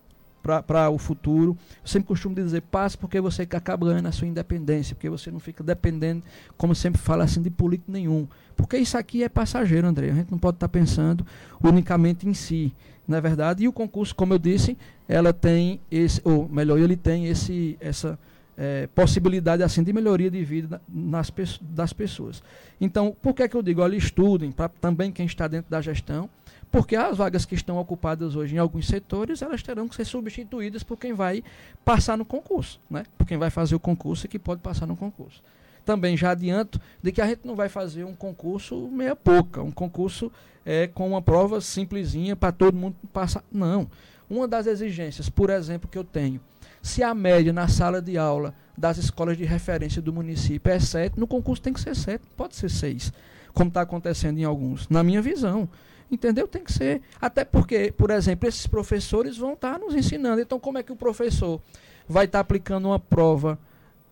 [0.41, 1.57] para o futuro.
[1.81, 5.39] Eu sempre costumo dizer, passe porque você acaba ganhando a sua independência, porque você não
[5.39, 6.21] fica dependendo,
[6.55, 8.27] como sempre fala assim, de político nenhum.
[8.55, 10.11] Porque isso aqui é passageiro, André.
[10.11, 11.25] A gente não pode estar tá pensando
[11.63, 12.71] unicamente em si
[13.07, 13.63] na é verdade.
[13.63, 18.17] E o concurso, como eu disse, ela tem esse, ou melhor, ele tem esse, essa
[18.57, 22.41] é, possibilidade assim de melhoria de vida nas, das pessoas.
[22.79, 25.81] Então, por que, é que eu digo, olha, estudem, para também quem está dentro da
[25.81, 26.29] gestão,
[26.71, 30.83] porque as vagas que estão ocupadas hoje em alguns setores, elas terão que ser substituídas
[30.83, 31.43] por quem vai
[31.83, 33.05] passar no concurso, né?
[33.17, 35.41] por quem vai fazer o concurso e que pode passar no concurso
[35.85, 39.71] também já adianto de que a gente não vai fazer um concurso meia pouca, um
[39.71, 40.31] concurso
[40.65, 43.43] é, com uma prova simplesinha para todo mundo passar.
[43.51, 43.87] Não.
[44.27, 46.41] Uma das exigências, por exemplo, que eu tenho,
[46.85, 51.19] se a média na sala de aula das escolas de referência do município é 7,
[51.19, 53.11] no concurso tem que ser 7, pode ser 6,
[53.55, 55.67] como está acontecendo em alguns, na minha visão.
[56.11, 56.47] Entendeu?
[56.47, 57.01] Tem que ser.
[57.19, 60.39] Até porque, por exemplo, esses professores vão estar tá nos ensinando.
[60.39, 61.59] Então, como é que o professor
[62.07, 63.57] vai estar tá aplicando uma prova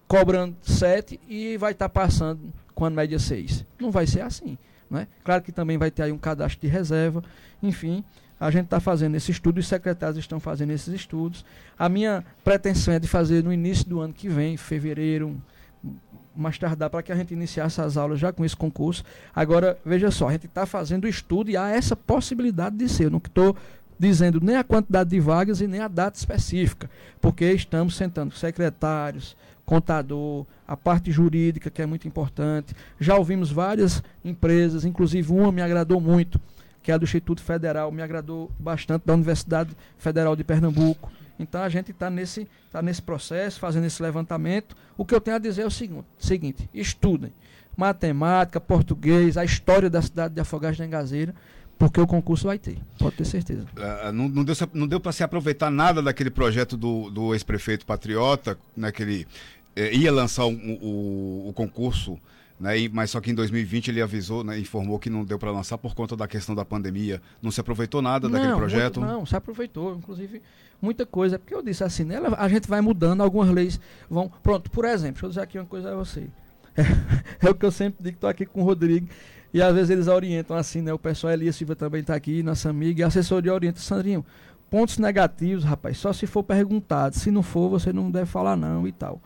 [0.07, 3.63] cobrando 7 e vai estar tá passando com a média 6.
[3.79, 4.57] Não vai ser assim.
[4.89, 5.07] Né?
[5.23, 7.23] Claro que também vai ter aí um cadastro de reserva.
[7.61, 8.03] Enfim,
[8.43, 11.45] a gente está fazendo esse estudo, os secretários estão fazendo esses estudos.
[11.79, 15.41] A minha pretensão é de fazer no início do ano que vem, fevereiro,
[16.35, 19.01] mais tardar, para que a gente iniciasse as aulas já com esse concurso.
[19.33, 23.05] Agora, veja só, a gente está fazendo o estudo e há essa possibilidade de ser.
[23.05, 23.55] Eu não estou
[23.97, 26.89] dizendo nem a quantidade de vagas e nem a data específica,
[27.21, 32.75] porque estamos sentando secretários, contador, a parte jurídica, que é muito importante.
[32.99, 36.41] Já ouvimos várias empresas, inclusive uma me agradou muito,
[36.83, 41.11] que é do Instituto Federal, me agradou bastante, da Universidade Federal de Pernambuco.
[41.39, 44.75] Então a gente está nesse, tá nesse processo, fazendo esse levantamento.
[44.97, 47.31] O que eu tenho a dizer é o seguinte, seguinte estudem
[47.75, 51.33] matemática, português, a história da cidade de Afogados da Engazeira,
[51.77, 53.65] porque o concurso vai ter, pode ter certeza.
[53.75, 57.85] Uh, não, não, deu, não deu para se aproveitar nada daquele projeto do, do ex-prefeito
[57.85, 59.27] Patriota, né, que ele
[59.75, 62.19] eh, ia lançar o, o concurso,
[62.63, 65.51] né, e, mas só que em 2020 ele avisou, né, informou que não deu para
[65.51, 67.21] lançar por conta da questão da pandemia.
[67.41, 69.01] Não se aproveitou nada não, daquele projeto?
[69.01, 70.41] Muito, não, se aproveitou, inclusive
[70.81, 71.37] muita coisa.
[71.37, 73.77] Porque eu disse assim, né, a gente vai mudando, algumas leis
[74.09, 74.31] vão.
[74.41, 76.21] Pronto, por exemplo, deixa eu dizer aqui uma coisa a você.
[76.77, 76.83] É,
[77.45, 79.09] é o que eu sempre digo, estou aqui com o Rodrigo
[79.53, 80.93] E às vezes eles orientam assim, né?
[80.93, 84.25] O pessoal Elias Silva também está aqui, nossa amiga, e a assessoria orienta, Sandrinho,
[84.69, 87.13] pontos negativos, rapaz, só se for perguntado.
[87.17, 89.21] Se não for, você não deve falar não e tal.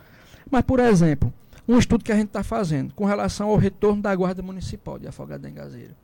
[0.49, 1.31] Mas, por exemplo,
[1.67, 5.07] um estudo que a gente está fazendo com relação ao retorno da Guarda Municipal de
[5.07, 5.95] Afogado da Engazeira.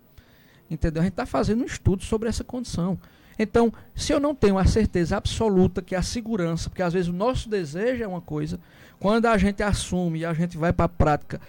[0.69, 1.01] Entendeu?
[1.01, 2.99] A gente está fazendo um estudo sobre essa condição.
[3.37, 7.13] Então, se eu não tenho a certeza absoluta que a segurança, porque às vezes o
[7.13, 8.59] nosso desejo é uma coisa,
[8.99, 11.41] quando a gente assume e a gente vai para a prática,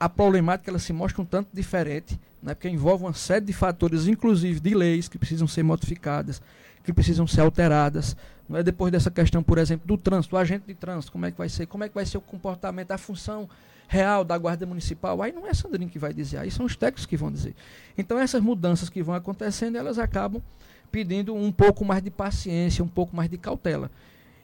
[0.00, 4.06] a problemática ela se mostra um tanto diferente, né, porque envolve uma série de fatores,
[4.06, 6.40] inclusive de leis que precisam ser modificadas,
[6.88, 8.16] que precisam ser alteradas.
[8.48, 11.30] Não é depois dessa questão, por exemplo, do trânsito, o agente de trânsito, como é
[11.30, 13.46] que vai ser, como é que vai ser o comportamento, a função
[13.86, 15.20] real da Guarda Municipal.
[15.20, 17.54] Aí não é Sandrinho que vai dizer, aí são os técnicos que vão dizer.
[17.98, 20.42] Então essas mudanças que vão acontecendo, elas acabam
[20.90, 23.90] pedindo um pouco mais de paciência, um pouco mais de cautela.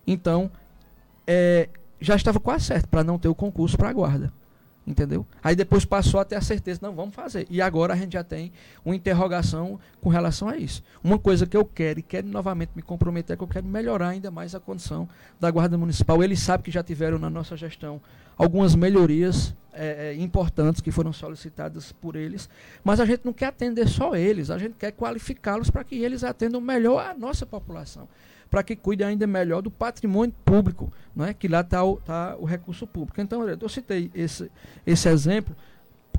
[0.07, 0.51] Então,
[1.27, 4.31] é, já estava quase certo para não ter o concurso para a guarda.
[4.87, 5.25] Entendeu?
[5.43, 7.47] Aí depois passou a ter a certeza, não, vamos fazer.
[7.49, 8.53] E agora a gente já tem
[8.85, 10.83] uma interrogação com relação a isso.
[11.03, 14.09] Uma coisa que eu quero e quero novamente me comprometer é que eu quero melhorar
[14.09, 15.09] ainda mais a condição
[15.41, 16.23] da Guarda Municipal.
[16.23, 17.99] Eles sabem que já tiveram na nossa gestão
[18.37, 22.49] algumas melhorias é, importantes que foram solicitadas por eles,
[22.83, 26.23] mas a gente não quer atender só eles, a gente quer qualificá-los para que eles
[26.23, 28.09] atendam melhor a nossa população
[28.55, 31.35] para que cuide ainda melhor do patrimônio público, não é?
[31.35, 33.21] que lá está o, tá o recurso público.
[33.21, 34.49] Então, eu citei esse,
[34.87, 35.57] esse exemplo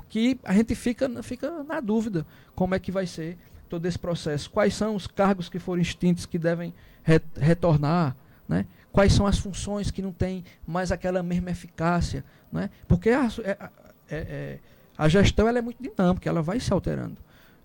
[0.06, 3.38] que a gente fica, fica na dúvida como é que vai ser
[3.70, 4.50] todo esse processo.
[4.50, 8.14] Quais são os cargos que foram extintos que devem re, retornar,
[8.46, 8.66] né?
[8.92, 12.22] quais são as funções que não têm mais aquela mesma eficácia.
[12.52, 12.68] Né?
[12.86, 13.70] Porque a, é, é,
[14.10, 14.58] é,
[14.98, 17.16] a gestão ela é muito dinâmica, ela vai se alterando.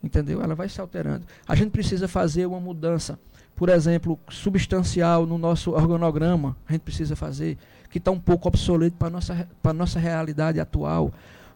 [0.04, 0.42] Entendeu?
[0.42, 1.26] Ela vai se alterando.
[1.48, 3.20] A gente precisa fazer uma mudança
[3.62, 7.60] por exemplo, substancial no nosso organograma, a gente precisa fazer,
[7.92, 11.14] que está um pouco obsoleto para a nossa, nossa realidade atual.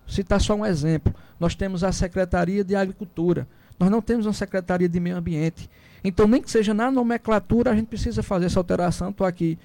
[0.07, 1.11] Citar só um exemplo.
[1.39, 3.47] Nós temos a Secretaria de Agricultura.
[3.79, 5.67] Nós não temos uma Secretaria de Meio Ambiente.
[6.03, 9.09] Então, nem que seja na nomenclatura, a gente precisa fazer essa alteração.
[9.09, 9.57] Estou aqui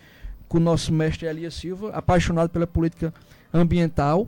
[0.49, 3.13] com o nosso mestre Elias Silva, apaixonado pela política
[3.53, 4.27] ambiental.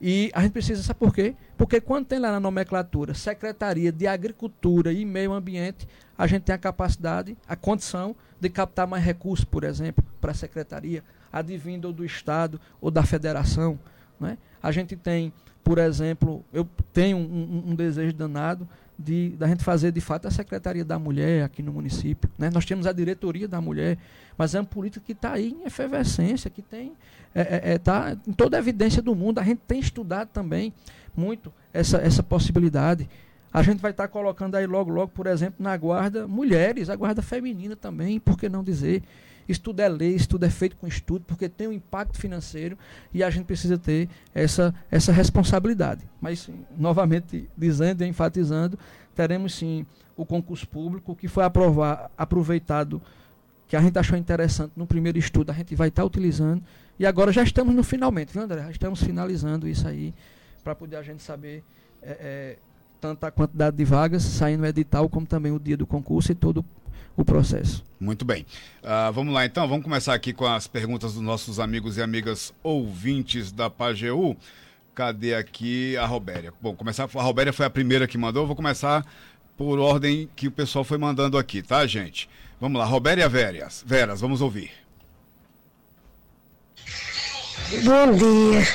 [0.00, 1.34] E a gente precisa, saber por quê?
[1.58, 5.86] Porque quando tem lá na nomenclatura Secretaria de Agricultura e Meio Ambiente,
[6.16, 10.34] a gente tem a capacidade, a condição de captar mais recursos, por exemplo, para a
[10.34, 13.78] Secretaria, advindo do Estado ou da Federação.
[14.18, 14.38] Né?
[14.62, 15.32] A gente tem,
[15.62, 18.66] por exemplo, eu tenho um, um, um desejo danado
[19.00, 22.30] de da gente fazer de fato a Secretaria da Mulher aqui no município.
[22.38, 22.50] Né?
[22.50, 23.98] Nós temos a Diretoria da Mulher,
[24.36, 26.92] mas é uma política que está aí em efervescência, que tem
[27.34, 29.38] está é, é, é tá em toda a evidência do mundo.
[29.38, 30.72] A gente tem estudado também
[31.16, 33.08] muito essa, essa possibilidade.
[33.52, 36.94] A gente vai estar tá colocando aí logo, logo, por exemplo, na guarda mulheres, a
[36.94, 39.02] guarda feminina também, por que não dizer?
[39.50, 42.78] Isso tudo é lei, isso tudo é feito com estudo, porque tem um impacto financeiro
[43.12, 46.02] e a gente precisa ter essa, essa responsabilidade.
[46.20, 46.48] Mas,
[46.78, 48.78] novamente dizendo e enfatizando,
[49.12, 49.84] teremos sim
[50.16, 53.02] o concurso público que foi aprovar, aproveitado,
[53.66, 56.62] que a gente achou interessante no primeiro estudo, a gente vai estar utilizando.
[56.96, 58.62] E agora já estamos no finalmente, viu, André?
[58.62, 60.14] Já estamos finalizando isso aí,
[60.62, 61.64] para poder a gente saber
[62.00, 62.58] é, é,
[63.00, 66.36] tanto a quantidade de vagas saindo no edital, como também o dia do concurso e
[66.36, 66.64] todo
[67.16, 67.84] o processo.
[67.98, 68.46] Muito bem.
[68.82, 72.52] Uh, vamos lá então, vamos começar aqui com as perguntas dos nossos amigos e amigas
[72.62, 74.36] ouvintes da PAGEU.
[74.94, 76.52] Cadê aqui a Robéria?
[76.60, 79.04] Bom, começar, a Robéria foi a primeira que mandou, vou começar
[79.56, 82.28] por ordem que o pessoal foi mandando aqui, tá, gente?
[82.60, 84.70] Vamos lá, Robéria Veras, Veras, vamos ouvir.
[87.84, 88.66] Bom dia.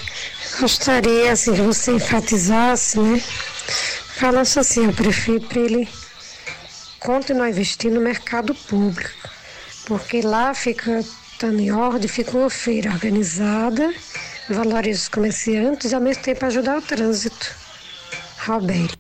[0.59, 3.19] Gostaria, se você enfatizasse, né?
[3.19, 5.89] Falasse assim ao prefeito para ele
[7.05, 9.29] continuar investindo no mercado público,
[9.85, 13.93] porque lá fica estando em ordem, fica uma feira organizada,
[14.49, 17.55] valoriza os comerciantes e ao mesmo tempo ajuda o trânsito.
[18.43, 18.97] Roberto.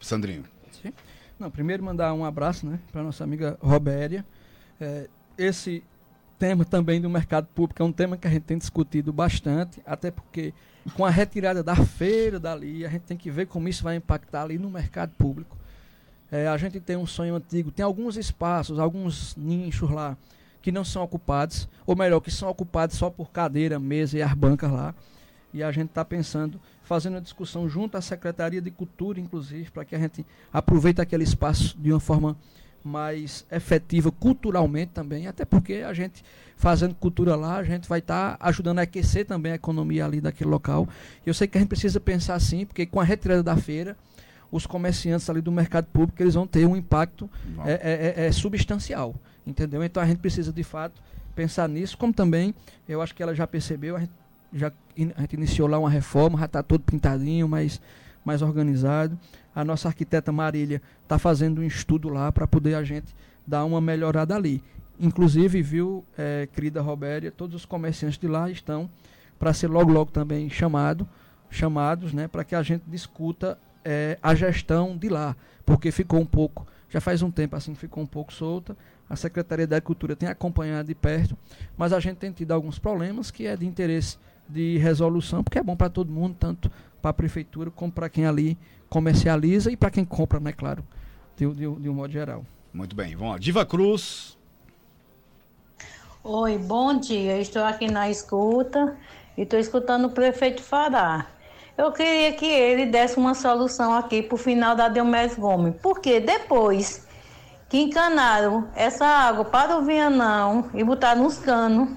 [0.00, 0.44] Sandrinho.
[0.80, 0.92] Sim.
[1.40, 4.24] Não, primeiro mandar um abraço né, para nossa amiga Robéria.
[4.80, 5.82] É, esse
[6.38, 10.10] tema também do mercado público é um tema que a gente tem discutido bastante, até
[10.12, 10.54] porque
[10.94, 14.42] com a retirada da feira dali, a gente tem que ver como isso vai impactar
[14.42, 15.61] ali no mercado público.
[16.32, 20.16] É, a gente tem um sonho antigo, tem alguns espaços, alguns nichos lá
[20.62, 24.32] que não são ocupados, ou melhor, que são ocupados só por cadeira, mesa e as
[24.32, 24.94] bancas lá.
[25.52, 29.84] E a gente está pensando, fazendo uma discussão junto à Secretaria de Cultura, inclusive, para
[29.84, 32.34] que a gente aproveite aquele espaço de uma forma
[32.82, 36.24] mais efetiva culturalmente também, até porque a gente
[36.56, 40.20] fazendo cultura lá, a gente vai estar tá ajudando a aquecer também a economia ali
[40.20, 40.88] daquele local.
[41.26, 43.96] E eu sei que a gente precisa pensar assim, porque com a retirada da feira,
[44.52, 47.28] os comerciantes ali do mercado público eles vão ter um impacto
[47.64, 49.14] é, é, é, é, substancial,
[49.46, 49.82] entendeu?
[49.82, 51.02] Então a gente precisa de fato
[51.34, 52.54] pensar nisso, como também
[52.86, 54.12] eu acho que ela já percebeu, a gente
[54.52, 54.70] já
[55.16, 57.80] a gente iniciou lá uma reforma, já está todo pintadinho, mas
[58.24, 59.18] mais organizado.
[59.54, 63.14] A nossa arquiteta Marília está fazendo um estudo lá para poder a gente
[63.46, 64.62] dar uma melhorada ali.
[65.00, 68.88] Inclusive, viu, é, querida Robéria, todos os comerciantes de lá estão
[69.38, 71.08] para ser logo logo também chamado,
[71.50, 76.26] chamados, né, para que a gente discuta é, a gestão de lá, porque ficou um
[76.26, 78.76] pouco, já faz um tempo assim, ficou um pouco solta.
[79.08, 81.36] A Secretaria da Cultura tem acompanhado de perto,
[81.76, 84.16] mas a gente tem tido alguns problemas que é de interesse
[84.48, 86.70] de resolução, porque é bom para todo mundo, tanto
[87.00, 88.56] para a prefeitura como para quem ali
[88.88, 90.84] comercializa e para quem compra, né, claro,
[91.36, 92.44] de, de, de um modo geral.
[92.72, 93.38] Muito bem, vamos lá.
[93.38, 94.38] Diva Cruz.
[96.24, 97.40] Oi, bom dia.
[97.40, 98.96] Estou aqui na escuta
[99.36, 101.26] e estou escutando o prefeito Fará.
[101.76, 106.20] Eu queria que ele desse uma solução aqui para o final da Diomedes Gomes, porque
[106.20, 107.06] depois
[107.70, 111.88] que encanaram essa água para o Vianão e botaram nos canos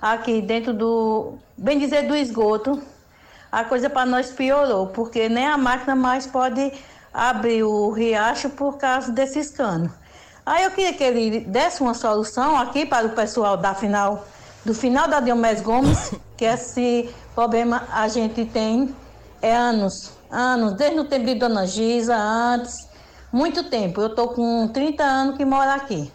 [0.00, 2.80] aqui dentro do, bem dizer, do esgoto,
[3.52, 6.72] a coisa para nós piorou, porque nem a máquina mais pode
[7.12, 9.92] abrir o riacho por causa desses canos.
[10.46, 14.26] Aí eu queria que ele desse uma solução aqui para o pessoal da final,
[14.64, 18.96] do final da Diomedes Gomes, que esse problema a gente tem
[19.42, 22.88] é anos, anos, desde o tempo de Dona Giza, antes,
[23.32, 24.00] muito tempo.
[24.00, 26.10] Eu estou com 30 anos que moro aqui.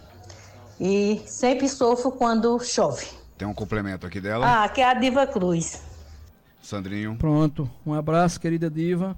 [0.80, 3.08] E sempre sofro quando chove.
[3.38, 4.64] Tem um complemento aqui dela.
[4.64, 5.82] Ah, que é a Diva Cruz.
[6.62, 7.16] Sandrinho.
[7.16, 7.70] Pronto.
[7.86, 9.16] Um abraço, querida Diva.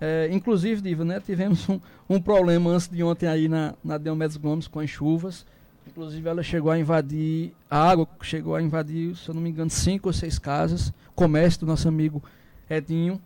[0.00, 1.20] É, inclusive, Diva, né?
[1.20, 5.46] Tivemos um, um, problema antes de ontem aí na, na Diomedes Gomes com as chuvas.
[5.86, 9.70] Inclusive, ela chegou a invadir a água, chegou a invadir, se eu não me engano,
[9.70, 10.92] cinco ou seis casas.
[11.14, 12.22] Comércio do nosso amigo
[12.68, 13.20] Edinho.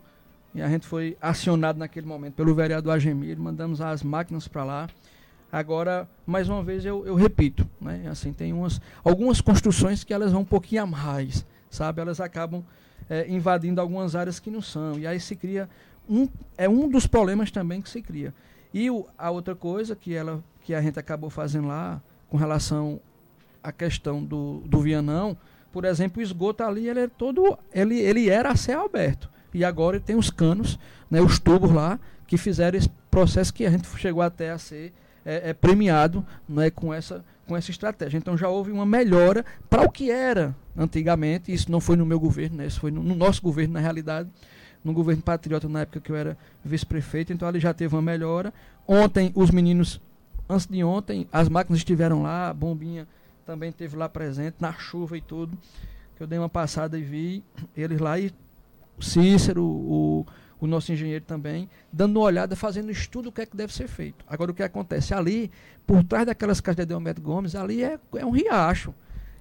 [0.55, 4.89] E a gente foi acionado naquele momento pelo vereador Agemir, mandamos as máquinas para lá.
[5.51, 8.07] Agora, mais uma vez, eu, eu repito, né?
[8.09, 12.01] Assim, tem umas, algumas construções que elas vão um pouquinho a mais, sabe?
[12.01, 12.63] Elas acabam
[13.09, 14.97] é, invadindo algumas áreas que não são.
[14.97, 15.69] E aí se cria
[16.09, 16.27] um,
[16.57, 18.33] é um dos problemas também que se cria.
[18.73, 22.99] E o, a outra coisa que ela que a gente acabou fazendo lá com relação
[23.61, 25.37] à questão do, do Vianão,
[25.71, 29.63] por exemplo, o esgoto ali ele é todo ele, ele era a céu aberto e
[29.63, 30.79] agora tem os canos,
[31.09, 34.93] né, os tubos lá, que fizeram esse processo que a gente chegou até a ser
[35.25, 38.17] é, é, premiado né, com, essa, com essa estratégia.
[38.17, 42.19] Então já houve uma melhora para o que era antigamente, isso não foi no meu
[42.19, 44.29] governo, né, isso foi no, no nosso governo, na realidade,
[44.83, 48.53] no governo patriota, na época que eu era vice-prefeito, então ali já teve uma melhora.
[48.87, 50.01] Ontem, os meninos,
[50.49, 53.07] antes de ontem, as máquinas estiveram lá, a bombinha
[53.45, 55.57] também esteve lá presente, na chuva e tudo,
[56.15, 57.43] que eu dei uma passada e vi
[57.75, 58.31] eles lá e
[58.99, 60.25] Cícero, o,
[60.59, 63.87] o nosso engenheiro também, dando uma olhada, fazendo estudo do que é que deve ser
[63.87, 64.23] feito.
[64.27, 65.13] Agora, o que acontece?
[65.13, 65.51] Ali,
[65.85, 68.93] por trás daquelas casas de Adelmeto Gomes, ali é, é um riacho.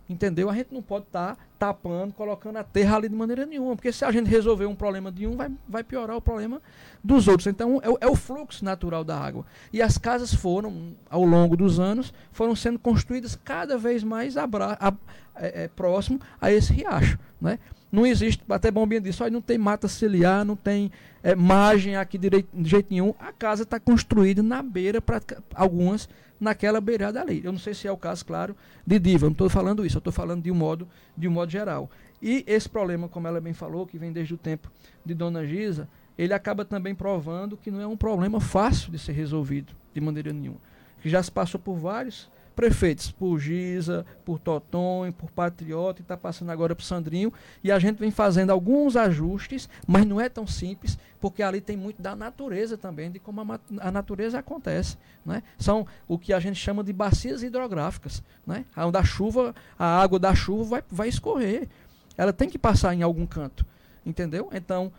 [0.09, 0.51] Entendeu?
[0.51, 3.93] A gente não pode estar tá tapando, colocando a terra ali de maneira nenhuma, porque
[3.93, 6.61] se a gente resolver um problema de um, vai, vai piorar o problema
[7.05, 7.47] dos outros.
[7.47, 9.47] Então, é, é o fluxo natural da água.
[9.73, 14.77] E as casas foram, ao longo dos anos, foram sendo construídas cada vez mais abra,
[14.81, 14.93] a,
[15.37, 17.17] é, é, próximo a esse riacho.
[17.41, 17.61] Né?
[17.93, 20.91] Não existe, até Bombinha disse, não tem mata ciliar, não tem
[21.23, 23.15] é, margem aqui direito, de jeito nenhum.
[23.21, 25.21] A casa está construída na beira, para
[25.55, 26.09] algumas
[26.43, 27.41] naquela beirada ali.
[27.45, 29.27] Eu não sei se é o caso, claro, de Diva.
[29.27, 31.91] Não estou falando isso, eu estou falando de um modo, de um modo geral.
[32.21, 34.71] E esse problema, como ela bem falou, que vem desde o tempo
[35.05, 39.13] de Dona Giza, ele acaba também provando que não é um problema fácil de ser
[39.13, 40.59] resolvido de maneira nenhuma.
[41.01, 46.17] Que já se passou por vários prefeitos, por Giza, por Totonho, por Patriota, e está
[46.17, 47.33] passando agora para Sandrinho.
[47.63, 51.77] E a gente vem fazendo alguns ajustes, mas não é tão simples, porque ali tem
[51.77, 54.97] muito da natureza também, de como a, a natureza acontece.
[55.25, 55.43] Né?
[55.59, 58.23] São o que a gente chama de bacias hidrográficas.
[58.47, 58.65] Né?
[58.77, 61.69] Onde a chuva, a água da chuva vai, vai escorrer.
[62.17, 63.65] Ela tem que passar em algum canto.
[64.05, 64.49] Entendeu?
[64.53, 64.93] Então,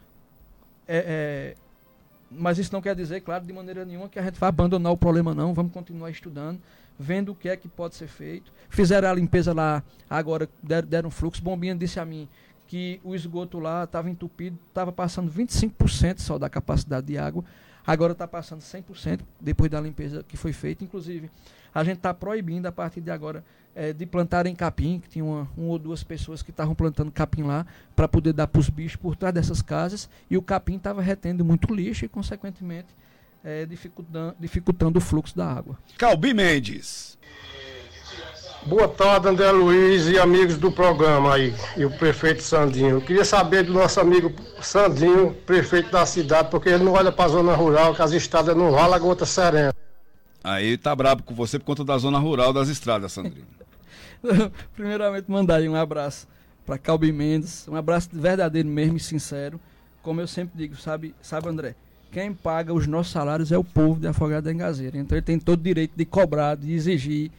[0.88, 1.62] é, é,
[2.36, 4.97] mas isso não quer dizer, claro, de maneira nenhuma que a gente vai abandonar o
[4.97, 5.53] problema, não.
[5.53, 6.59] Vamos continuar estudando
[6.97, 8.51] vendo o que é que pode ser feito.
[8.69, 11.41] Fizeram a limpeza lá, agora deram, deram fluxo.
[11.41, 12.27] Bombinha disse a mim
[12.67, 17.43] que o esgoto lá estava entupido, estava passando 25% só da capacidade de água.
[17.86, 20.84] Agora está passando 100% depois da limpeza que foi feita.
[20.84, 21.29] Inclusive,
[21.73, 23.43] a gente está proibindo a partir de agora
[23.75, 27.43] é, de plantarem capim, que tinha uma, uma ou duas pessoas que estavam plantando capim
[27.43, 27.65] lá
[27.95, 30.09] para poder dar para os bichos por trás dessas casas.
[30.29, 32.88] E o capim estava retendo muito lixo e, consequentemente,
[33.43, 35.77] é, dificultando, dificultando o fluxo da água.
[35.97, 37.17] Calbi Mendes.
[38.66, 42.91] Boa tarde, André Luiz e amigos do programa aí, e o prefeito Sandinho.
[42.91, 47.26] Eu queria saber do nosso amigo Sandinho, prefeito da cidade, porque ele não olha para
[47.26, 49.74] a zona rural, que as estradas não rolam, a gota serena.
[50.43, 53.47] Aí tá brabo com você por conta da zona rural das estradas, Sandrinho.
[54.74, 56.26] Primeiramente, mandar aí um abraço
[56.66, 59.59] para Calbi Mendes, um abraço verdadeiro mesmo e sincero.
[60.01, 61.76] Como eu sempre digo, sabe, sabe André?
[62.14, 64.97] quem paga os nossos salários é o povo de Afogado da Engazeira.
[64.97, 67.32] Então ele tem todo o direito de cobrar, de exigir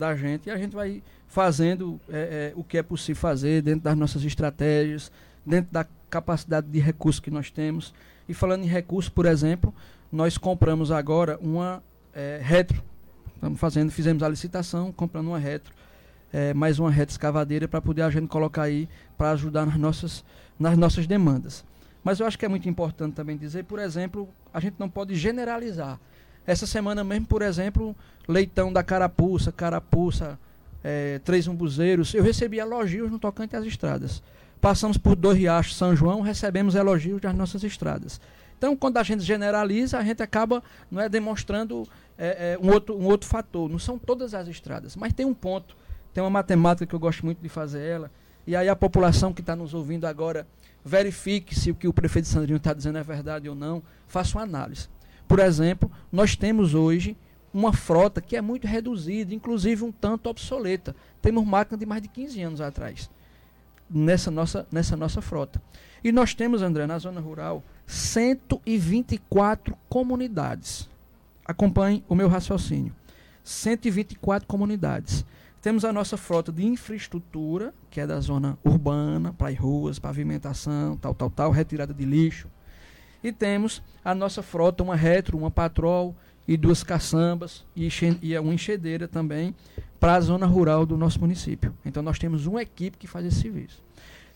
[0.00, 3.82] da gente e a gente vai fazendo é, é, o que é possível fazer dentro
[3.82, 5.12] das nossas estratégias,
[5.46, 7.94] dentro da capacidade de recursos que nós temos.
[8.28, 9.72] E falando em recursos, por exemplo,
[10.10, 11.82] nós compramos agora uma
[12.12, 12.82] é, retro.
[13.34, 15.72] Estamos fazendo, fizemos a licitação, comprando uma retro,
[16.32, 20.24] é, mais uma retro escavadeira para poder a gente colocar aí para ajudar nas nossas,
[20.58, 21.64] nas nossas demandas.
[22.02, 25.14] Mas eu acho que é muito importante também dizer, por exemplo, a gente não pode
[25.14, 26.00] generalizar.
[26.50, 27.94] Essa semana mesmo, por exemplo,
[28.26, 30.36] leitão da carapuça, carapuça,
[30.82, 34.20] é, três umbuzeiros, eu recebi elogios no tocante às estradas.
[34.60, 38.20] Passamos por dois riachos São João, recebemos elogios das nossas estradas.
[38.58, 41.86] Então, quando a gente generaliza, a gente acaba não é, demonstrando
[42.18, 43.70] é, é, um, outro, um outro fator.
[43.70, 45.76] Não são todas as estradas, mas tem um ponto,
[46.12, 48.10] tem uma matemática que eu gosto muito de fazer ela,
[48.44, 50.48] e aí a população que está nos ouvindo agora
[50.84, 54.42] verifique se o que o prefeito Sandrinho está dizendo é verdade ou não, faça uma
[54.42, 54.88] análise.
[55.30, 57.16] Por exemplo, nós temos hoje
[57.54, 60.92] uma frota que é muito reduzida, inclusive um tanto obsoleta.
[61.22, 63.08] Temos máquina de mais de 15 anos atrás
[63.88, 65.62] nessa nossa, nessa nossa frota.
[66.02, 70.90] E nós temos, André, na zona rural, 124 comunidades.
[71.44, 72.92] Acompanhe o meu raciocínio.
[73.44, 75.24] 124 comunidades.
[75.62, 81.14] Temos a nossa frota de infraestrutura, que é da zona urbana, para ruas, pavimentação, tal,
[81.14, 82.48] tal, tal, retirada de lixo.
[83.22, 86.14] E temos a nossa frota, uma retro, uma patrol
[86.48, 87.88] e duas caçambas e,
[88.22, 89.54] e uma enxedeira também
[89.98, 91.74] para a zona rural do nosso município.
[91.84, 93.82] Então nós temos uma equipe que faz esse serviço.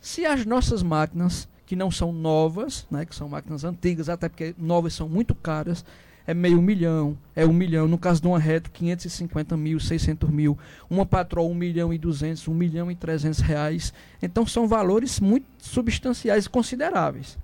[0.00, 4.54] Se as nossas máquinas, que não são novas, né, que são máquinas antigas, até porque
[4.58, 5.82] novas são muito caras,
[6.26, 7.86] é meio milhão, é um milhão.
[7.86, 10.58] No caso de uma retro, 550 mil, 600 mil.
[10.88, 13.92] Uma patrol, 1 milhão e 200, 1 milhão e 300 reais.
[14.22, 17.38] Então são valores muito substanciais e consideráveis.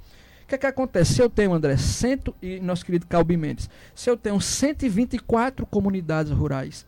[0.50, 1.14] Que é que acontece?
[1.14, 6.32] Se eu tenho, André, cento, e nosso querido Calbi Mendes, se eu tenho 124 comunidades
[6.32, 6.84] rurais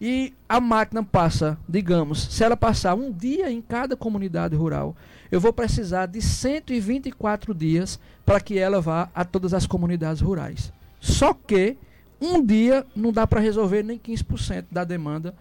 [0.00, 4.94] e a máquina passa, digamos, se ela passar um dia em cada comunidade rural,
[5.28, 10.72] eu vou precisar de 124 dias para que ela vá a todas as comunidades rurais.
[11.00, 11.76] Só que
[12.20, 15.34] um dia não dá para resolver nem 15% da demanda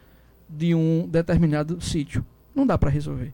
[0.49, 2.26] de um determinado sítio.
[2.56, 3.32] Não dá para resolver.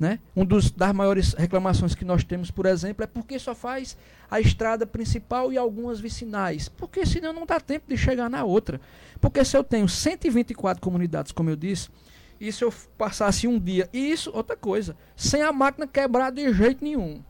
[0.00, 0.18] Né?
[0.34, 3.98] Um dos das maiores reclamações que nós temos, por exemplo, é porque só faz
[4.30, 6.70] a estrada principal e algumas vicinais.
[6.70, 8.80] Porque senão não dá tempo de chegar na outra.
[9.20, 11.90] Porque se eu tenho 124 comunidades, como eu disse,
[12.40, 16.50] e se eu passasse um dia, e isso, outra coisa, sem a máquina quebrar de
[16.54, 17.22] jeito nenhum.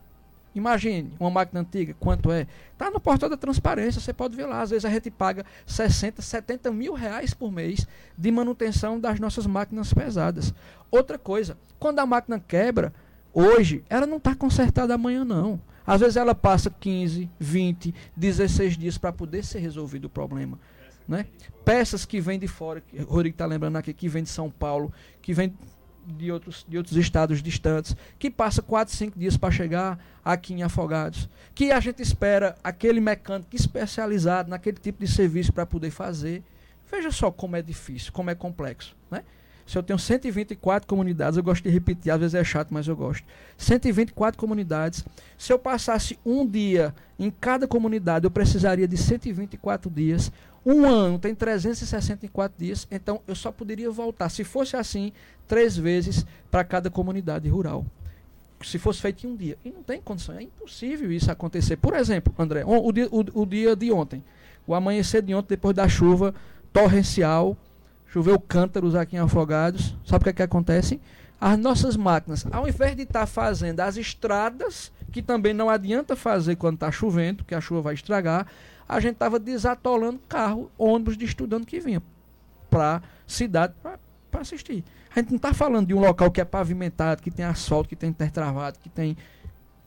[0.55, 2.47] Imagine uma máquina antiga, quanto é?
[2.73, 4.63] Está no portal da transparência, você pode ver lá.
[4.63, 7.87] Às vezes a gente paga 60, 70 mil reais por mês
[8.19, 10.53] de manutenção das nossas máquinas pesadas.
[10.91, 12.93] Outra coisa, quando a máquina quebra,
[13.33, 15.61] hoje, ela não está consertada amanhã, não.
[15.87, 20.59] Às vezes ela passa 15, 20, 16 dias para poder ser resolvido o problema.
[21.07, 21.27] Né?
[21.65, 24.93] Peças que vêm de fora, o Rodrigo está lembrando aqui, que vem de São Paulo,
[25.23, 25.53] que vem
[26.07, 30.63] de outros, de outros estados distantes, que passa 4, 5 dias para chegar aqui em
[30.63, 36.43] Afogados, que a gente espera aquele mecânico especializado naquele tipo de serviço para poder fazer.
[36.91, 38.97] Veja só como é difícil, como é complexo.
[39.11, 39.23] Né?
[39.71, 42.97] Se eu tenho 124 comunidades, eu gosto de repetir, às vezes é chato, mas eu
[42.97, 43.25] gosto.
[43.57, 45.05] 124 comunidades.
[45.39, 50.33] Se eu passasse um dia em cada comunidade, eu precisaria de 124 dias.
[50.65, 55.13] Um ano tem 364 dias, então eu só poderia voltar, se fosse assim,
[55.49, 57.85] três vezes para cada comunidade rural.
[58.63, 59.57] Se fosse feito em um dia.
[59.65, 61.77] E não tem condição, é impossível isso acontecer.
[61.77, 64.23] Por exemplo, André, o, o, dia, o, o dia de ontem,
[64.67, 66.35] o amanhecer de ontem, depois da chuva
[66.71, 67.57] torrencial,
[68.07, 71.01] choveu cântaros aqui em Afogados, sabe o que, é que acontece?
[71.41, 76.15] As nossas máquinas, ao invés de estar tá fazendo as estradas, que também não adianta
[76.15, 78.47] fazer quando está chovendo, que a chuva vai estragar,
[78.91, 82.03] a gente estava desatolando carro, ônibus de estudante que vinha
[82.69, 84.85] para cidade para assistir.
[85.15, 87.95] A gente não está falando de um local que é pavimentado, que tem asfalto, que
[87.95, 89.17] tem intertravado, que tem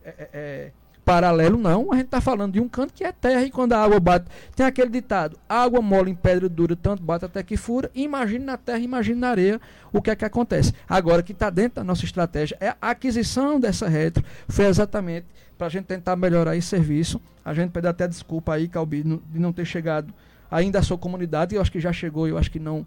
[0.06, 0.72] é, é, é
[1.04, 1.92] paralelo, não.
[1.92, 4.26] A gente está falando de um canto que é terra e quando a água bate.
[4.56, 7.92] Tem aquele ditado: água mole em pedra dura, tanto bate até que fura.
[7.94, 10.74] Imagine na terra, imagine na areia o que é que acontece.
[10.88, 14.24] Agora, que está dentro da nossa estratégia é a aquisição dessa retro.
[14.48, 15.28] Foi exatamente
[15.64, 17.22] para a gente tentar melhorar esse serviço.
[17.44, 20.14] A gente pede até desculpa aí, Calbi, de não ter chegado
[20.52, 21.56] ainda à sua comunidade.
[21.56, 22.86] Eu acho que já chegou, eu acho que não.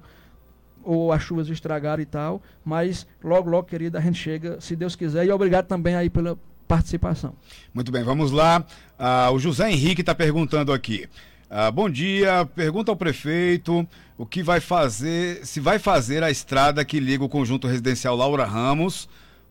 [0.85, 2.43] Ou as chuvas estragaram e tal.
[2.63, 5.25] Mas logo, logo, querida, a gente chega, se Deus quiser.
[5.25, 7.33] E obrigado também aí pela participação.
[7.73, 8.63] Muito bem, vamos lá.
[8.99, 11.09] Ah, o José Henrique está perguntando aqui.
[11.49, 16.85] Ah, bom dia, pergunta ao prefeito o que vai fazer, se vai fazer a estrada
[16.85, 19.09] que liga o conjunto residencial Laura Ramos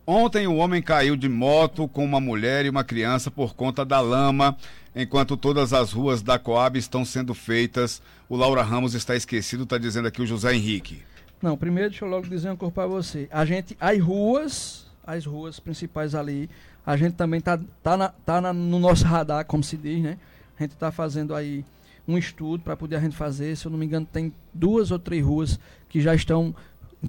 [0.07, 3.99] Ontem o homem caiu de moto com uma mulher e uma criança por conta da
[3.99, 4.55] lama,
[4.95, 8.03] enquanto todas as ruas da Coab estão sendo feitas.
[8.29, 11.01] O Laura Ramos está esquecido, está dizendo aqui o José Henrique.
[11.41, 13.27] Não, primeiro deixa eu logo dizer uma coisa para você.
[13.31, 16.51] A gente, as ruas, as ruas principais ali,
[16.85, 20.19] a gente também tá, tá, na, tá na, no nosso radar, como se diz, né?
[20.59, 21.65] A gente está fazendo aí
[22.07, 23.57] um estudo para poder a gente fazer.
[23.57, 26.53] Se eu não me engano, tem duas ou três ruas que já estão,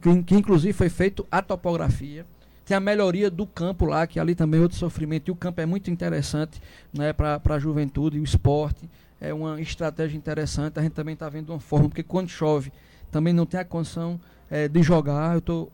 [0.01, 2.24] que, que inclusive foi feito a topografia
[2.66, 5.28] tem a melhoria do campo lá, que ali também é outro sofrimento.
[5.28, 6.60] E o campo é muito interessante
[6.92, 8.90] né, para a juventude, o esporte.
[9.20, 10.78] É uma estratégia interessante.
[10.78, 12.72] A gente também está vendo uma forma, porque quando chove
[13.10, 15.34] também não tem a condição é, de jogar.
[15.34, 15.72] Eu estou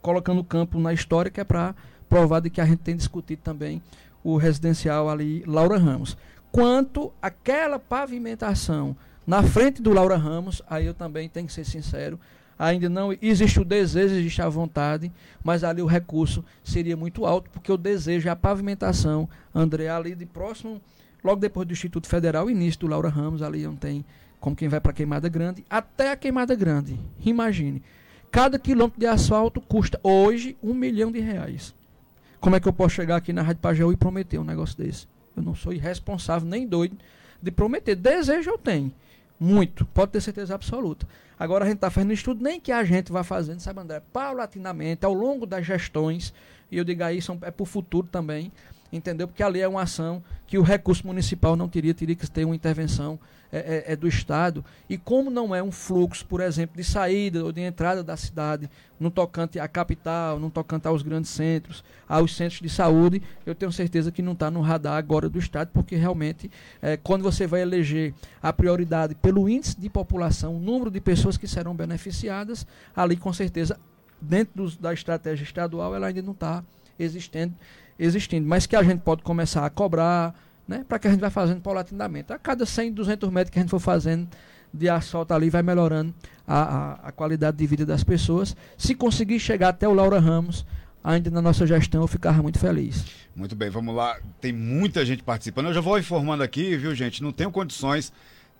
[0.00, 1.74] colocando o campo na história, que é para
[2.08, 3.82] provar de que a gente tem discutido também
[4.24, 6.16] o residencial ali, Laura Ramos.
[6.50, 12.18] Quanto aquela pavimentação na frente do Laura Ramos, aí eu também tenho que ser sincero,
[12.60, 15.10] ainda não existe o desejo, existe a vontade,
[15.42, 20.14] mas ali o recurso seria muito alto, porque o desejo é a pavimentação, André, ali
[20.14, 20.78] de próximo,
[21.24, 24.04] logo depois do Instituto Federal, início do Laura Ramos, ali não tem
[24.38, 27.00] como quem vai para Queimada Grande, até a Queimada Grande.
[27.24, 27.82] Imagine,
[28.30, 31.74] cada quilômetro de asfalto custa hoje um milhão de reais.
[32.40, 35.06] Como é que eu posso chegar aqui na Rádio Pajeú e prometer um negócio desse?
[35.34, 36.96] Eu não sou irresponsável nem doido
[37.40, 37.96] de prometer.
[37.96, 38.92] Desejo eu tenho.
[39.38, 41.06] Muito, pode ter certeza absoluta.
[41.40, 45.06] Agora a gente está fazendo estudo, nem que a gente vá fazendo, sabe, André, paulatinamente,
[45.06, 46.34] ao longo das gestões,
[46.70, 48.52] e eu digo aí, são, é para o futuro também,
[48.92, 49.26] entendeu?
[49.26, 52.54] Porque ali é uma ação que o recurso municipal não teria, teria que ter uma
[52.54, 53.18] intervenção
[53.52, 54.64] é, é, é, do Estado.
[54.88, 58.70] E como não é um fluxo, por exemplo, de saída ou de entrada da cidade,
[58.98, 63.72] no tocante à capital, no tocante aos grandes centros, aos centros de saúde, eu tenho
[63.72, 67.62] certeza que não está no radar agora do Estado, porque realmente, é, quando você vai
[67.62, 73.16] eleger a prioridade pelo índice de população, o número de pessoas que serão beneficiadas, ali
[73.16, 73.78] com certeza,
[74.20, 76.62] dentro da estratégia estadual, ela ainda não está
[76.98, 77.54] existindo
[78.00, 80.34] existindo, mas que a gente pode começar a cobrar,
[80.70, 82.32] né, para que a gente vai fazendo paulatinamente.
[82.32, 84.28] A cada 100, 200 metros que a gente for fazendo
[84.72, 86.14] de asfalto ali, vai melhorando
[86.46, 88.56] a, a, a qualidade de vida das pessoas.
[88.78, 90.64] Se conseguir chegar até o Laura Ramos,
[91.02, 93.04] ainda na nossa gestão, eu ficava muito feliz.
[93.34, 94.16] Muito bem, vamos lá.
[94.40, 95.66] Tem muita gente participando.
[95.66, 97.20] Eu já vou informando aqui, viu, gente?
[97.20, 98.12] Não tenho condições.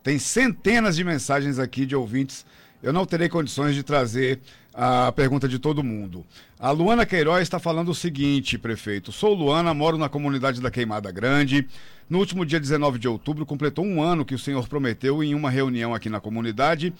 [0.02, 2.44] Tem centenas de mensagens aqui de ouvintes.
[2.82, 4.40] Eu não terei condições de trazer
[4.72, 6.24] a pergunta de todo mundo.
[6.58, 9.12] A Luana Queiroz está falando o seguinte, prefeito.
[9.12, 11.66] Sou Luana, moro na comunidade da Queimada Grande.
[12.08, 15.50] No último dia 19 de outubro, completou um ano que o senhor prometeu em uma
[15.50, 16.92] reunião aqui na comunidade,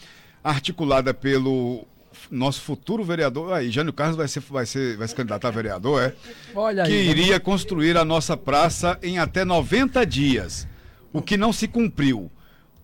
[0.45, 1.87] articulada pelo
[2.31, 6.03] nosso futuro vereador, aí, Jânio Carlos vai, ser, vai, ser, vai se candidatar a vereador,
[6.03, 6.15] é?
[6.55, 10.67] Olha aí, que iria construir a nossa praça em até 90 dias,
[11.13, 12.31] o que não se cumpriu.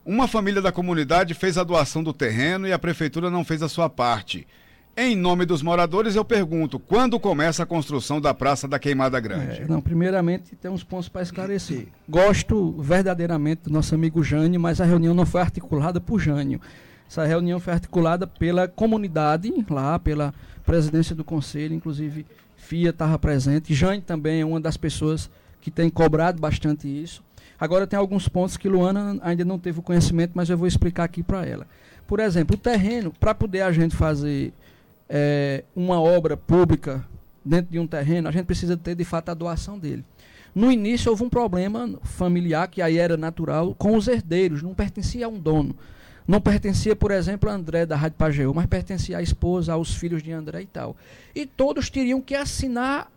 [0.06, 3.68] Uma família da comunidade fez a doação do terreno e a prefeitura não fez a
[3.68, 4.46] sua parte.
[4.96, 9.62] Em nome dos moradores, eu pergunto: quando começa a construção da Praça da Queimada Grande?
[9.62, 11.88] É, não, primeiramente tem uns pontos para esclarecer.
[12.08, 16.60] Gosto verdadeiramente do nosso amigo Jânio, mas a reunião não foi articulada por Jânio.
[17.10, 20.32] Essa reunião foi articulada pela comunidade, lá, pela
[20.64, 22.24] presidência do conselho, inclusive
[22.56, 23.74] FIA estava presente.
[23.74, 25.28] Jânio também é uma das pessoas
[25.60, 27.25] que tem cobrado bastante isso.
[27.58, 31.04] Agora tem alguns pontos que Luana ainda não teve o conhecimento, mas eu vou explicar
[31.04, 31.66] aqui para ela.
[32.06, 34.52] Por exemplo, o terreno, para poder a gente fazer
[35.08, 37.04] é, uma obra pública
[37.44, 40.04] dentro de um terreno, a gente precisa ter de fato a doação dele.
[40.54, 45.26] No início houve um problema familiar, que aí era natural, com os herdeiros, não pertencia
[45.26, 45.76] a um dono.
[46.26, 50.22] Não pertencia, por exemplo, a André da Rádio Pageu, mas pertencia à esposa, aos filhos
[50.22, 50.96] de André e tal.
[51.34, 53.12] E todos teriam que assinar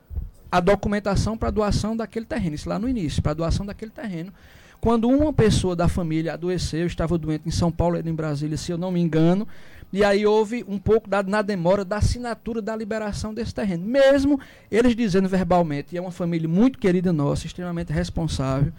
[0.51, 4.33] a documentação para doação daquele terreno, isso lá no início, para doação daquele terreno.
[4.81, 8.71] Quando uma pessoa da família adoeceu, estava doente em São Paulo e em Brasília, se
[8.71, 9.47] eu não me engano,
[9.91, 13.85] e aí houve um pouco da, na demora da assinatura da liberação desse terreno.
[13.85, 14.39] Mesmo
[14.71, 18.71] eles dizendo verbalmente, e é uma família muito querida nossa, extremamente responsável,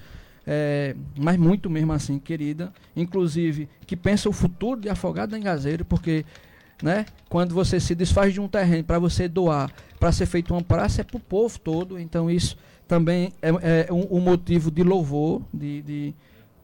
[0.47, 5.85] é, mas muito mesmo assim querida, inclusive que pensa o futuro de Afogado da Engazeira,
[5.85, 6.25] porque
[6.83, 10.63] né, quando você se desfaz de um terreno para você doar, para ser feito uma
[10.63, 12.57] praça, é para o povo todo, então isso
[12.89, 16.15] também é, é um, um, motivo de louvor, de, de,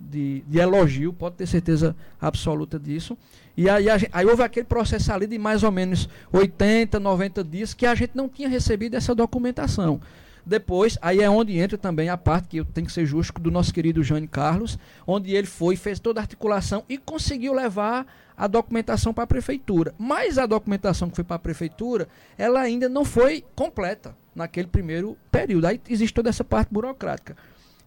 [0.01, 3.17] de, de elogio, pode ter certeza absoluta disso.
[3.57, 7.73] E aí, gente, aí, houve aquele processo ali de mais ou menos 80, 90 dias
[7.73, 10.01] que a gente não tinha recebido essa documentação.
[10.47, 13.51] Depois, aí é onde entra também a parte que eu tenho que ser justo do
[13.51, 18.47] nosso querido Jânio Carlos, onde ele foi, fez toda a articulação e conseguiu levar a
[18.47, 19.93] documentação para a prefeitura.
[19.99, 22.07] Mas a documentação que foi para a prefeitura,
[22.39, 25.67] ela ainda não foi completa naquele primeiro período.
[25.67, 27.37] Aí existe toda essa parte burocrática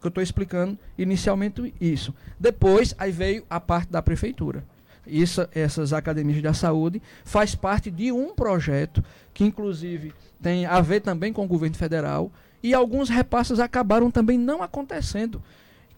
[0.02, 2.14] que eu estou explicando inicialmente isso.
[2.38, 4.66] Depois, aí veio a parte da prefeitura.
[5.08, 9.04] isso, essas academias da saúde, faz parte de um projeto
[9.34, 12.32] que, inclusive, tem a ver também com o governo federal,
[12.62, 15.42] e alguns repasses acabaram também não acontecendo.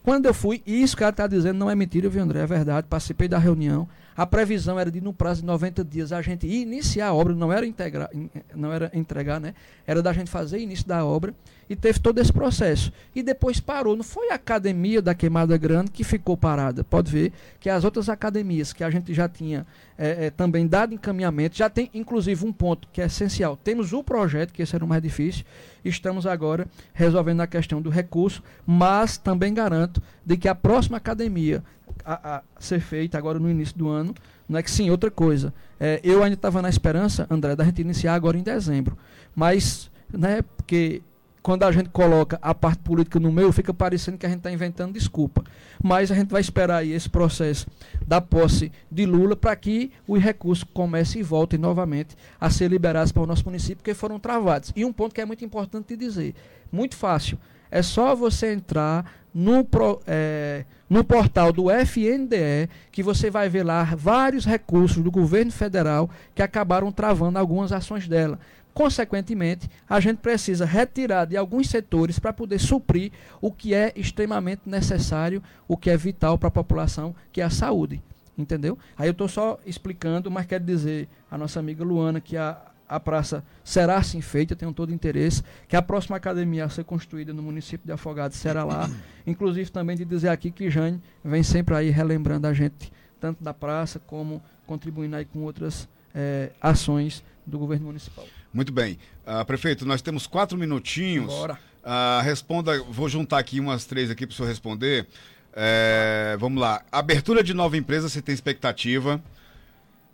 [0.02, 2.40] Quando eu fui, e isso que ela está dizendo não é mentira, viu, André?
[2.40, 2.86] É verdade.
[2.88, 3.88] Participei da reunião.
[4.16, 7.52] A previsão era de, no prazo de 90 dias, a gente iniciar a obra, não
[7.52, 8.10] era, integrar,
[8.54, 9.54] não era entregar, né?
[9.86, 11.34] Era da gente fazer início da obra
[11.68, 12.92] e teve todo esse processo.
[13.14, 13.96] E depois parou.
[13.96, 16.84] Não foi a academia da Queimada Grande que ficou parada.
[16.84, 20.94] Pode ver que as outras academias que a gente já tinha é, é, também dado
[20.94, 23.56] encaminhamento, já tem inclusive um ponto que é essencial.
[23.56, 25.44] Temos o projeto, que esse era o mais difícil,
[25.84, 31.62] estamos agora resolvendo a questão do recurso, mas também garanto de que a próxima academia
[32.04, 34.14] a, a ser feita agora no início do ano,
[34.48, 35.52] não é que sim, outra coisa.
[35.78, 38.96] É, eu ainda estava na esperança, André, da gente iniciar agora em dezembro.
[39.34, 41.02] Mas, né, porque
[41.42, 44.50] quando a gente coloca a parte política no meio, fica parecendo que a gente está
[44.50, 45.42] inventando desculpa.
[45.82, 47.66] Mas a gente vai esperar aí esse processo
[48.06, 53.10] da posse de Lula para que os recursos comecem e voltem novamente a ser liberados
[53.10, 54.72] para o nosso município, porque foram travados.
[54.76, 56.34] E um ponto que é muito importante de dizer,
[56.70, 57.36] muito fácil,
[57.70, 63.64] é só você entrar no, pro, é, no portal do FNDE, que você vai ver
[63.64, 68.38] lá vários recursos do governo federal que acabaram travando algumas ações dela.
[68.74, 74.62] Consequentemente, a gente precisa retirar de alguns setores para poder suprir o que é extremamente
[74.66, 78.02] necessário, o que é vital para a população, que é a saúde.
[78.36, 78.78] Entendeu?
[78.96, 82.58] Aí eu estou só explicando, mas quero dizer à nossa amiga Luana que a,
[82.88, 87.34] a praça será assim feita, tenho todo interesse, que a próxima academia a ser construída
[87.34, 88.88] no município de Afogados será lá.
[89.26, 93.52] Inclusive também de dizer aqui que Jane vem sempre aí relembrando a gente, tanto da
[93.52, 98.24] praça como contribuindo aí com outras é, ações do governo municipal.
[98.52, 98.98] Muito bem.
[99.26, 101.32] Uh, prefeito, nós temos quatro minutinhos.
[101.32, 101.58] Bora.
[101.82, 105.06] Uh, responda, vou juntar aqui umas três aqui para o senhor responder.
[105.54, 106.82] É, vamos lá.
[106.90, 109.22] Abertura de nova empresa, você tem expectativa.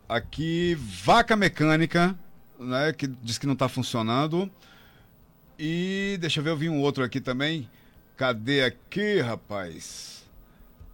[0.08, 2.18] Aqui, vaca mecânica,
[2.58, 4.50] né, que diz que não está funcionando.
[5.58, 7.68] E deixa eu ver, eu vi um outro aqui também.
[8.16, 10.24] Cadê aqui, rapaz?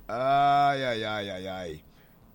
[0.06, 1.80] Ai, ai, ai, ai, ai.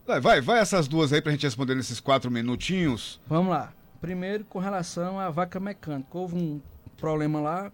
[0.08, 3.20] Vai, vai, vai essas duas aí pra gente responder nesses quatro minutinhos.
[3.28, 3.72] Vamos lá.
[4.02, 6.18] Primeiro, com relação à vaca mecânica.
[6.18, 6.62] Houve um
[6.98, 7.72] problema lá,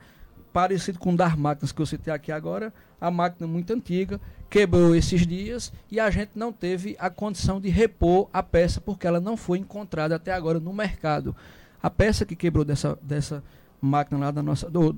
[0.51, 2.73] parecido com das máquinas que eu citei aqui agora.
[2.99, 4.19] A máquina muito antiga,
[4.49, 9.05] quebrou esses dias e a gente não teve a condição de repor a peça porque
[9.05, 11.35] ela não foi encontrada até agora no mercado.
[11.83, 13.43] A peça que quebrou dessa, dessa
[13.81, 14.69] máquina lá da nossa.
[14.69, 14.95] Do,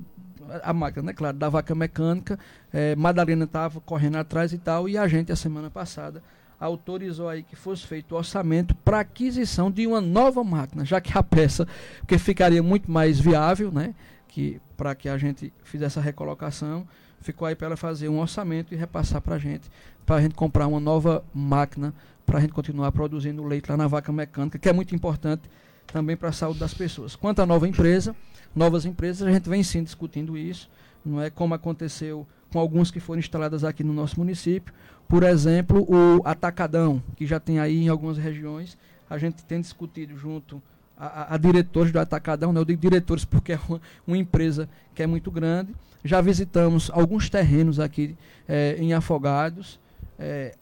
[0.62, 1.12] a máquina, né?
[1.12, 2.38] Claro, da vaca mecânica.
[2.72, 6.22] É, Madalena estava correndo atrás e tal, e a gente, a semana passada,
[6.58, 11.16] autorizou aí que fosse feito o orçamento para aquisição de uma nova máquina, já que
[11.16, 11.66] a peça,
[12.00, 13.94] porque ficaria muito mais viável, né,
[14.26, 16.86] que para que a gente fizesse a recolocação,
[17.20, 19.70] ficou aí para ela fazer um orçamento e repassar para a gente,
[20.04, 21.94] para a gente comprar uma nova máquina
[22.28, 25.48] para a gente continuar produzindo leite lá na vaca mecânica, que é muito importante
[25.86, 27.16] também para a saúde das pessoas.
[27.16, 28.14] Quanto à nova empresa,
[28.54, 30.68] novas empresas, a gente vem sim discutindo isso,
[31.02, 34.74] não é como aconteceu com alguns que foram instaladas aqui no nosso município.
[35.08, 38.76] Por exemplo, o Atacadão, que já tem aí em algumas regiões.
[39.08, 40.62] A gente tem discutido junto
[40.96, 42.60] a, a, a diretores do Atacadão, né?
[42.60, 45.74] eu digo diretores porque é uma, uma, empresa que é muito grande.
[46.04, 48.14] Já visitamos alguns terrenos aqui
[48.46, 49.80] é, em Afogados.
[50.18, 50.54] É,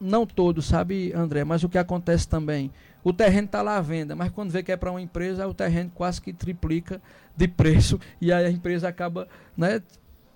[0.00, 2.70] não todos, sabe, André, mas o que acontece também,
[3.04, 5.52] o terreno está lá à venda, mas quando vê que é para uma empresa, o
[5.52, 7.02] terreno quase que triplica
[7.36, 9.82] de preço e aí a empresa acaba né,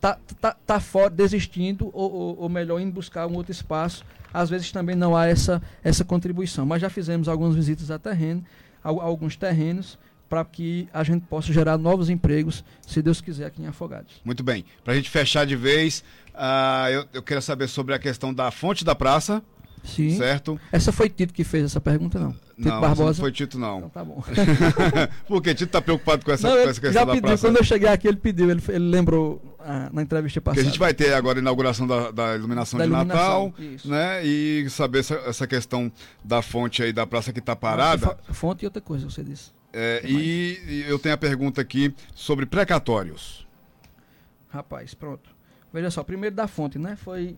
[0.05, 4.05] tá, tá, tá fora, desistindo, ou, ou, ou, melhor, indo buscar um outro espaço.
[4.33, 6.67] Às vezes também não há essa, essa contribuição.
[6.67, 8.45] Mas já fizemos algumas visitas a terreno,
[8.83, 9.99] a, a alguns terrenos,
[10.29, 14.21] para que a gente possa gerar novos empregos, se Deus quiser, aqui em Afogados.
[14.23, 14.67] Muito bem.
[14.83, 18.51] Para a gente fechar de vez, uh, eu, eu quero saber sobre a questão da
[18.51, 19.43] fonte da praça.
[19.85, 20.17] Sim.
[20.17, 20.59] Certo?
[20.73, 22.33] Essa foi Tito que fez essa pergunta, não?
[22.33, 23.05] Tito não, Barbosa?
[23.05, 23.79] não foi Tito, não.
[23.79, 24.23] Então, tá bom.
[25.29, 27.47] Porque Tito está preocupado com essa, não, com essa questão já pediu, da praça.
[27.47, 29.54] Quando eu cheguei aqui, ele pediu, ele, ele lembrou
[29.93, 30.57] na entrevista passada.
[30.57, 33.55] Porque a gente vai ter agora a inauguração da, da iluminação Da de iluminação, Natal,
[33.65, 33.89] isso.
[33.89, 34.25] né?
[34.25, 35.91] E saber essa, essa questão
[36.23, 38.07] da fonte aí da praça que está parada.
[38.07, 39.51] Fa- Fonte e outra coisa, você disse.
[39.73, 43.47] É, que e, e eu tenho a pergunta aqui sobre precatórios.
[44.51, 45.31] Rapaz, pronto.
[45.73, 46.97] Veja só, primeiro da fonte, né?
[46.97, 47.37] Foi.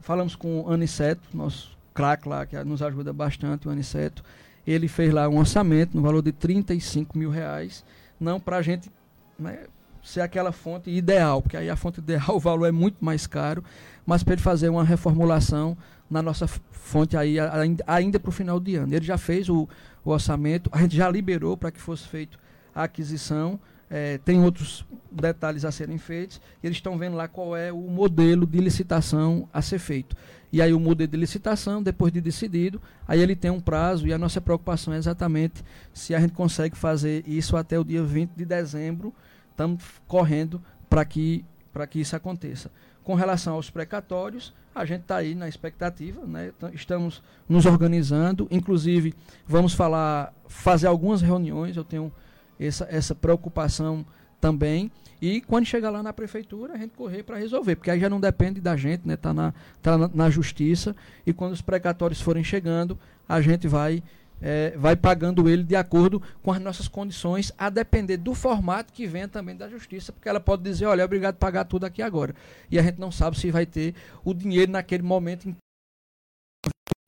[0.00, 4.24] Falamos com o Aniceto, nosso craque lá, que nos ajuda bastante, o Aniceto.
[4.66, 7.84] Ele fez lá um orçamento no valor de 35 mil reais.
[8.18, 8.90] Não para a gente
[9.38, 9.66] né,
[10.02, 13.62] ser aquela fonte ideal, porque aí a fonte ideal o valor é muito mais caro,
[14.04, 15.76] mas para ele fazer uma reformulação
[16.10, 18.94] na nossa fonte aí ainda, ainda para o final de ano.
[18.94, 19.68] Ele já fez o,
[20.04, 22.38] o orçamento, a gente já liberou para que fosse feito
[22.74, 23.58] a aquisição.
[23.88, 27.82] é, tem outros detalhes a serem feitos, e eles estão vendo lá qual é o
[27.90, 30.16] modelo de licitação a ser feito.
[30.50, 34.12] E aí o modelo de licitação, depois de decidido, aí ele tem um prazo e
[34.12, 35.62] a nossa preocupação é exatamente
[35.94, 39.14] se a gente consegue fazer isso até o dia 20 de dezembro.
[39.52, 41.44] Estamos correndo para que,
[41.90, 42.70] que isso aconteça.
[43.04, 46.52] Com relação aos precatórios, a gente está aí na expectativa, né?
[46.72, 49.14] estamos nos organizando, inclusive
[49.46, 52.12] vamos falar, fazer algumas reuniões, eu tenho
[52.58, 54.04] essa, essa preocupação
[54.40, 54.90] também.
[55.20, 58.20] E quando chegar lá na prefeitura, a gente correr para resolver, porque aí já não
[58.20, 59.14] depende da gente, né?
[59.14, 60.96] Está na, tá na, na, justiça.
[61.24, 62.98] E quando os precatórios forem chegando,
[63.28, 64.02] a gente vai,
[64.42, 69.06] é, vai pagando ele de acordo com as nossas condições, a depender do formato que
[69.06, 72.34] vem também da justiça, porque ela pode dizer, olha, obrigado a pagar tudo aqui agora.
[72.70, 75.56] E a gente não sabe se vai ter o dinheiro naquele momento em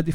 [0.03, 0.12] de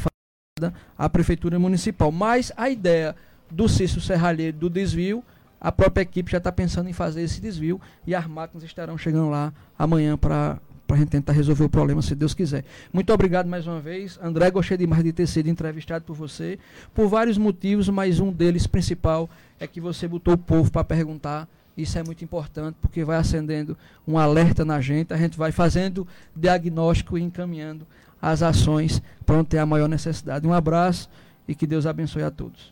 [0.97, 2.11] a prefeitura municipal.
[2.11, 3.15] Mas a ideia
[3.49, 5.23] do Cício Serralheiro do desvio
[5.61, 9.29] a própria equipe já está pensando em fazer esse desvio e as máquinas estarão chegando
[9.29, 10.57] lá amanhã para
[10.89, 12.65] para a gente tentar resolver o problema, se Deus quiser.
[12.91, 14.17] Muito obrigado mais uma vez.
[14.23, 16.57] André, gostei demais de ter sido entrevistado por você,
[16.95, 19.29] por vários motivos, mas um deles principal
[19.59, 21.47] é que você botou o povo para perguntar.
[21.77, 23.77] Isso é muito importante, porque vai acendendo
[24.07, 27.85] um alerta na gente, a gente vai fazendo diagnóstico e encaminhando
[28.19, 30.47] as ações para onde tem a maior necessidade.
[30.47, 31.07] Um abraço
[31.47, 32.67] e que Deus abençoe a todos.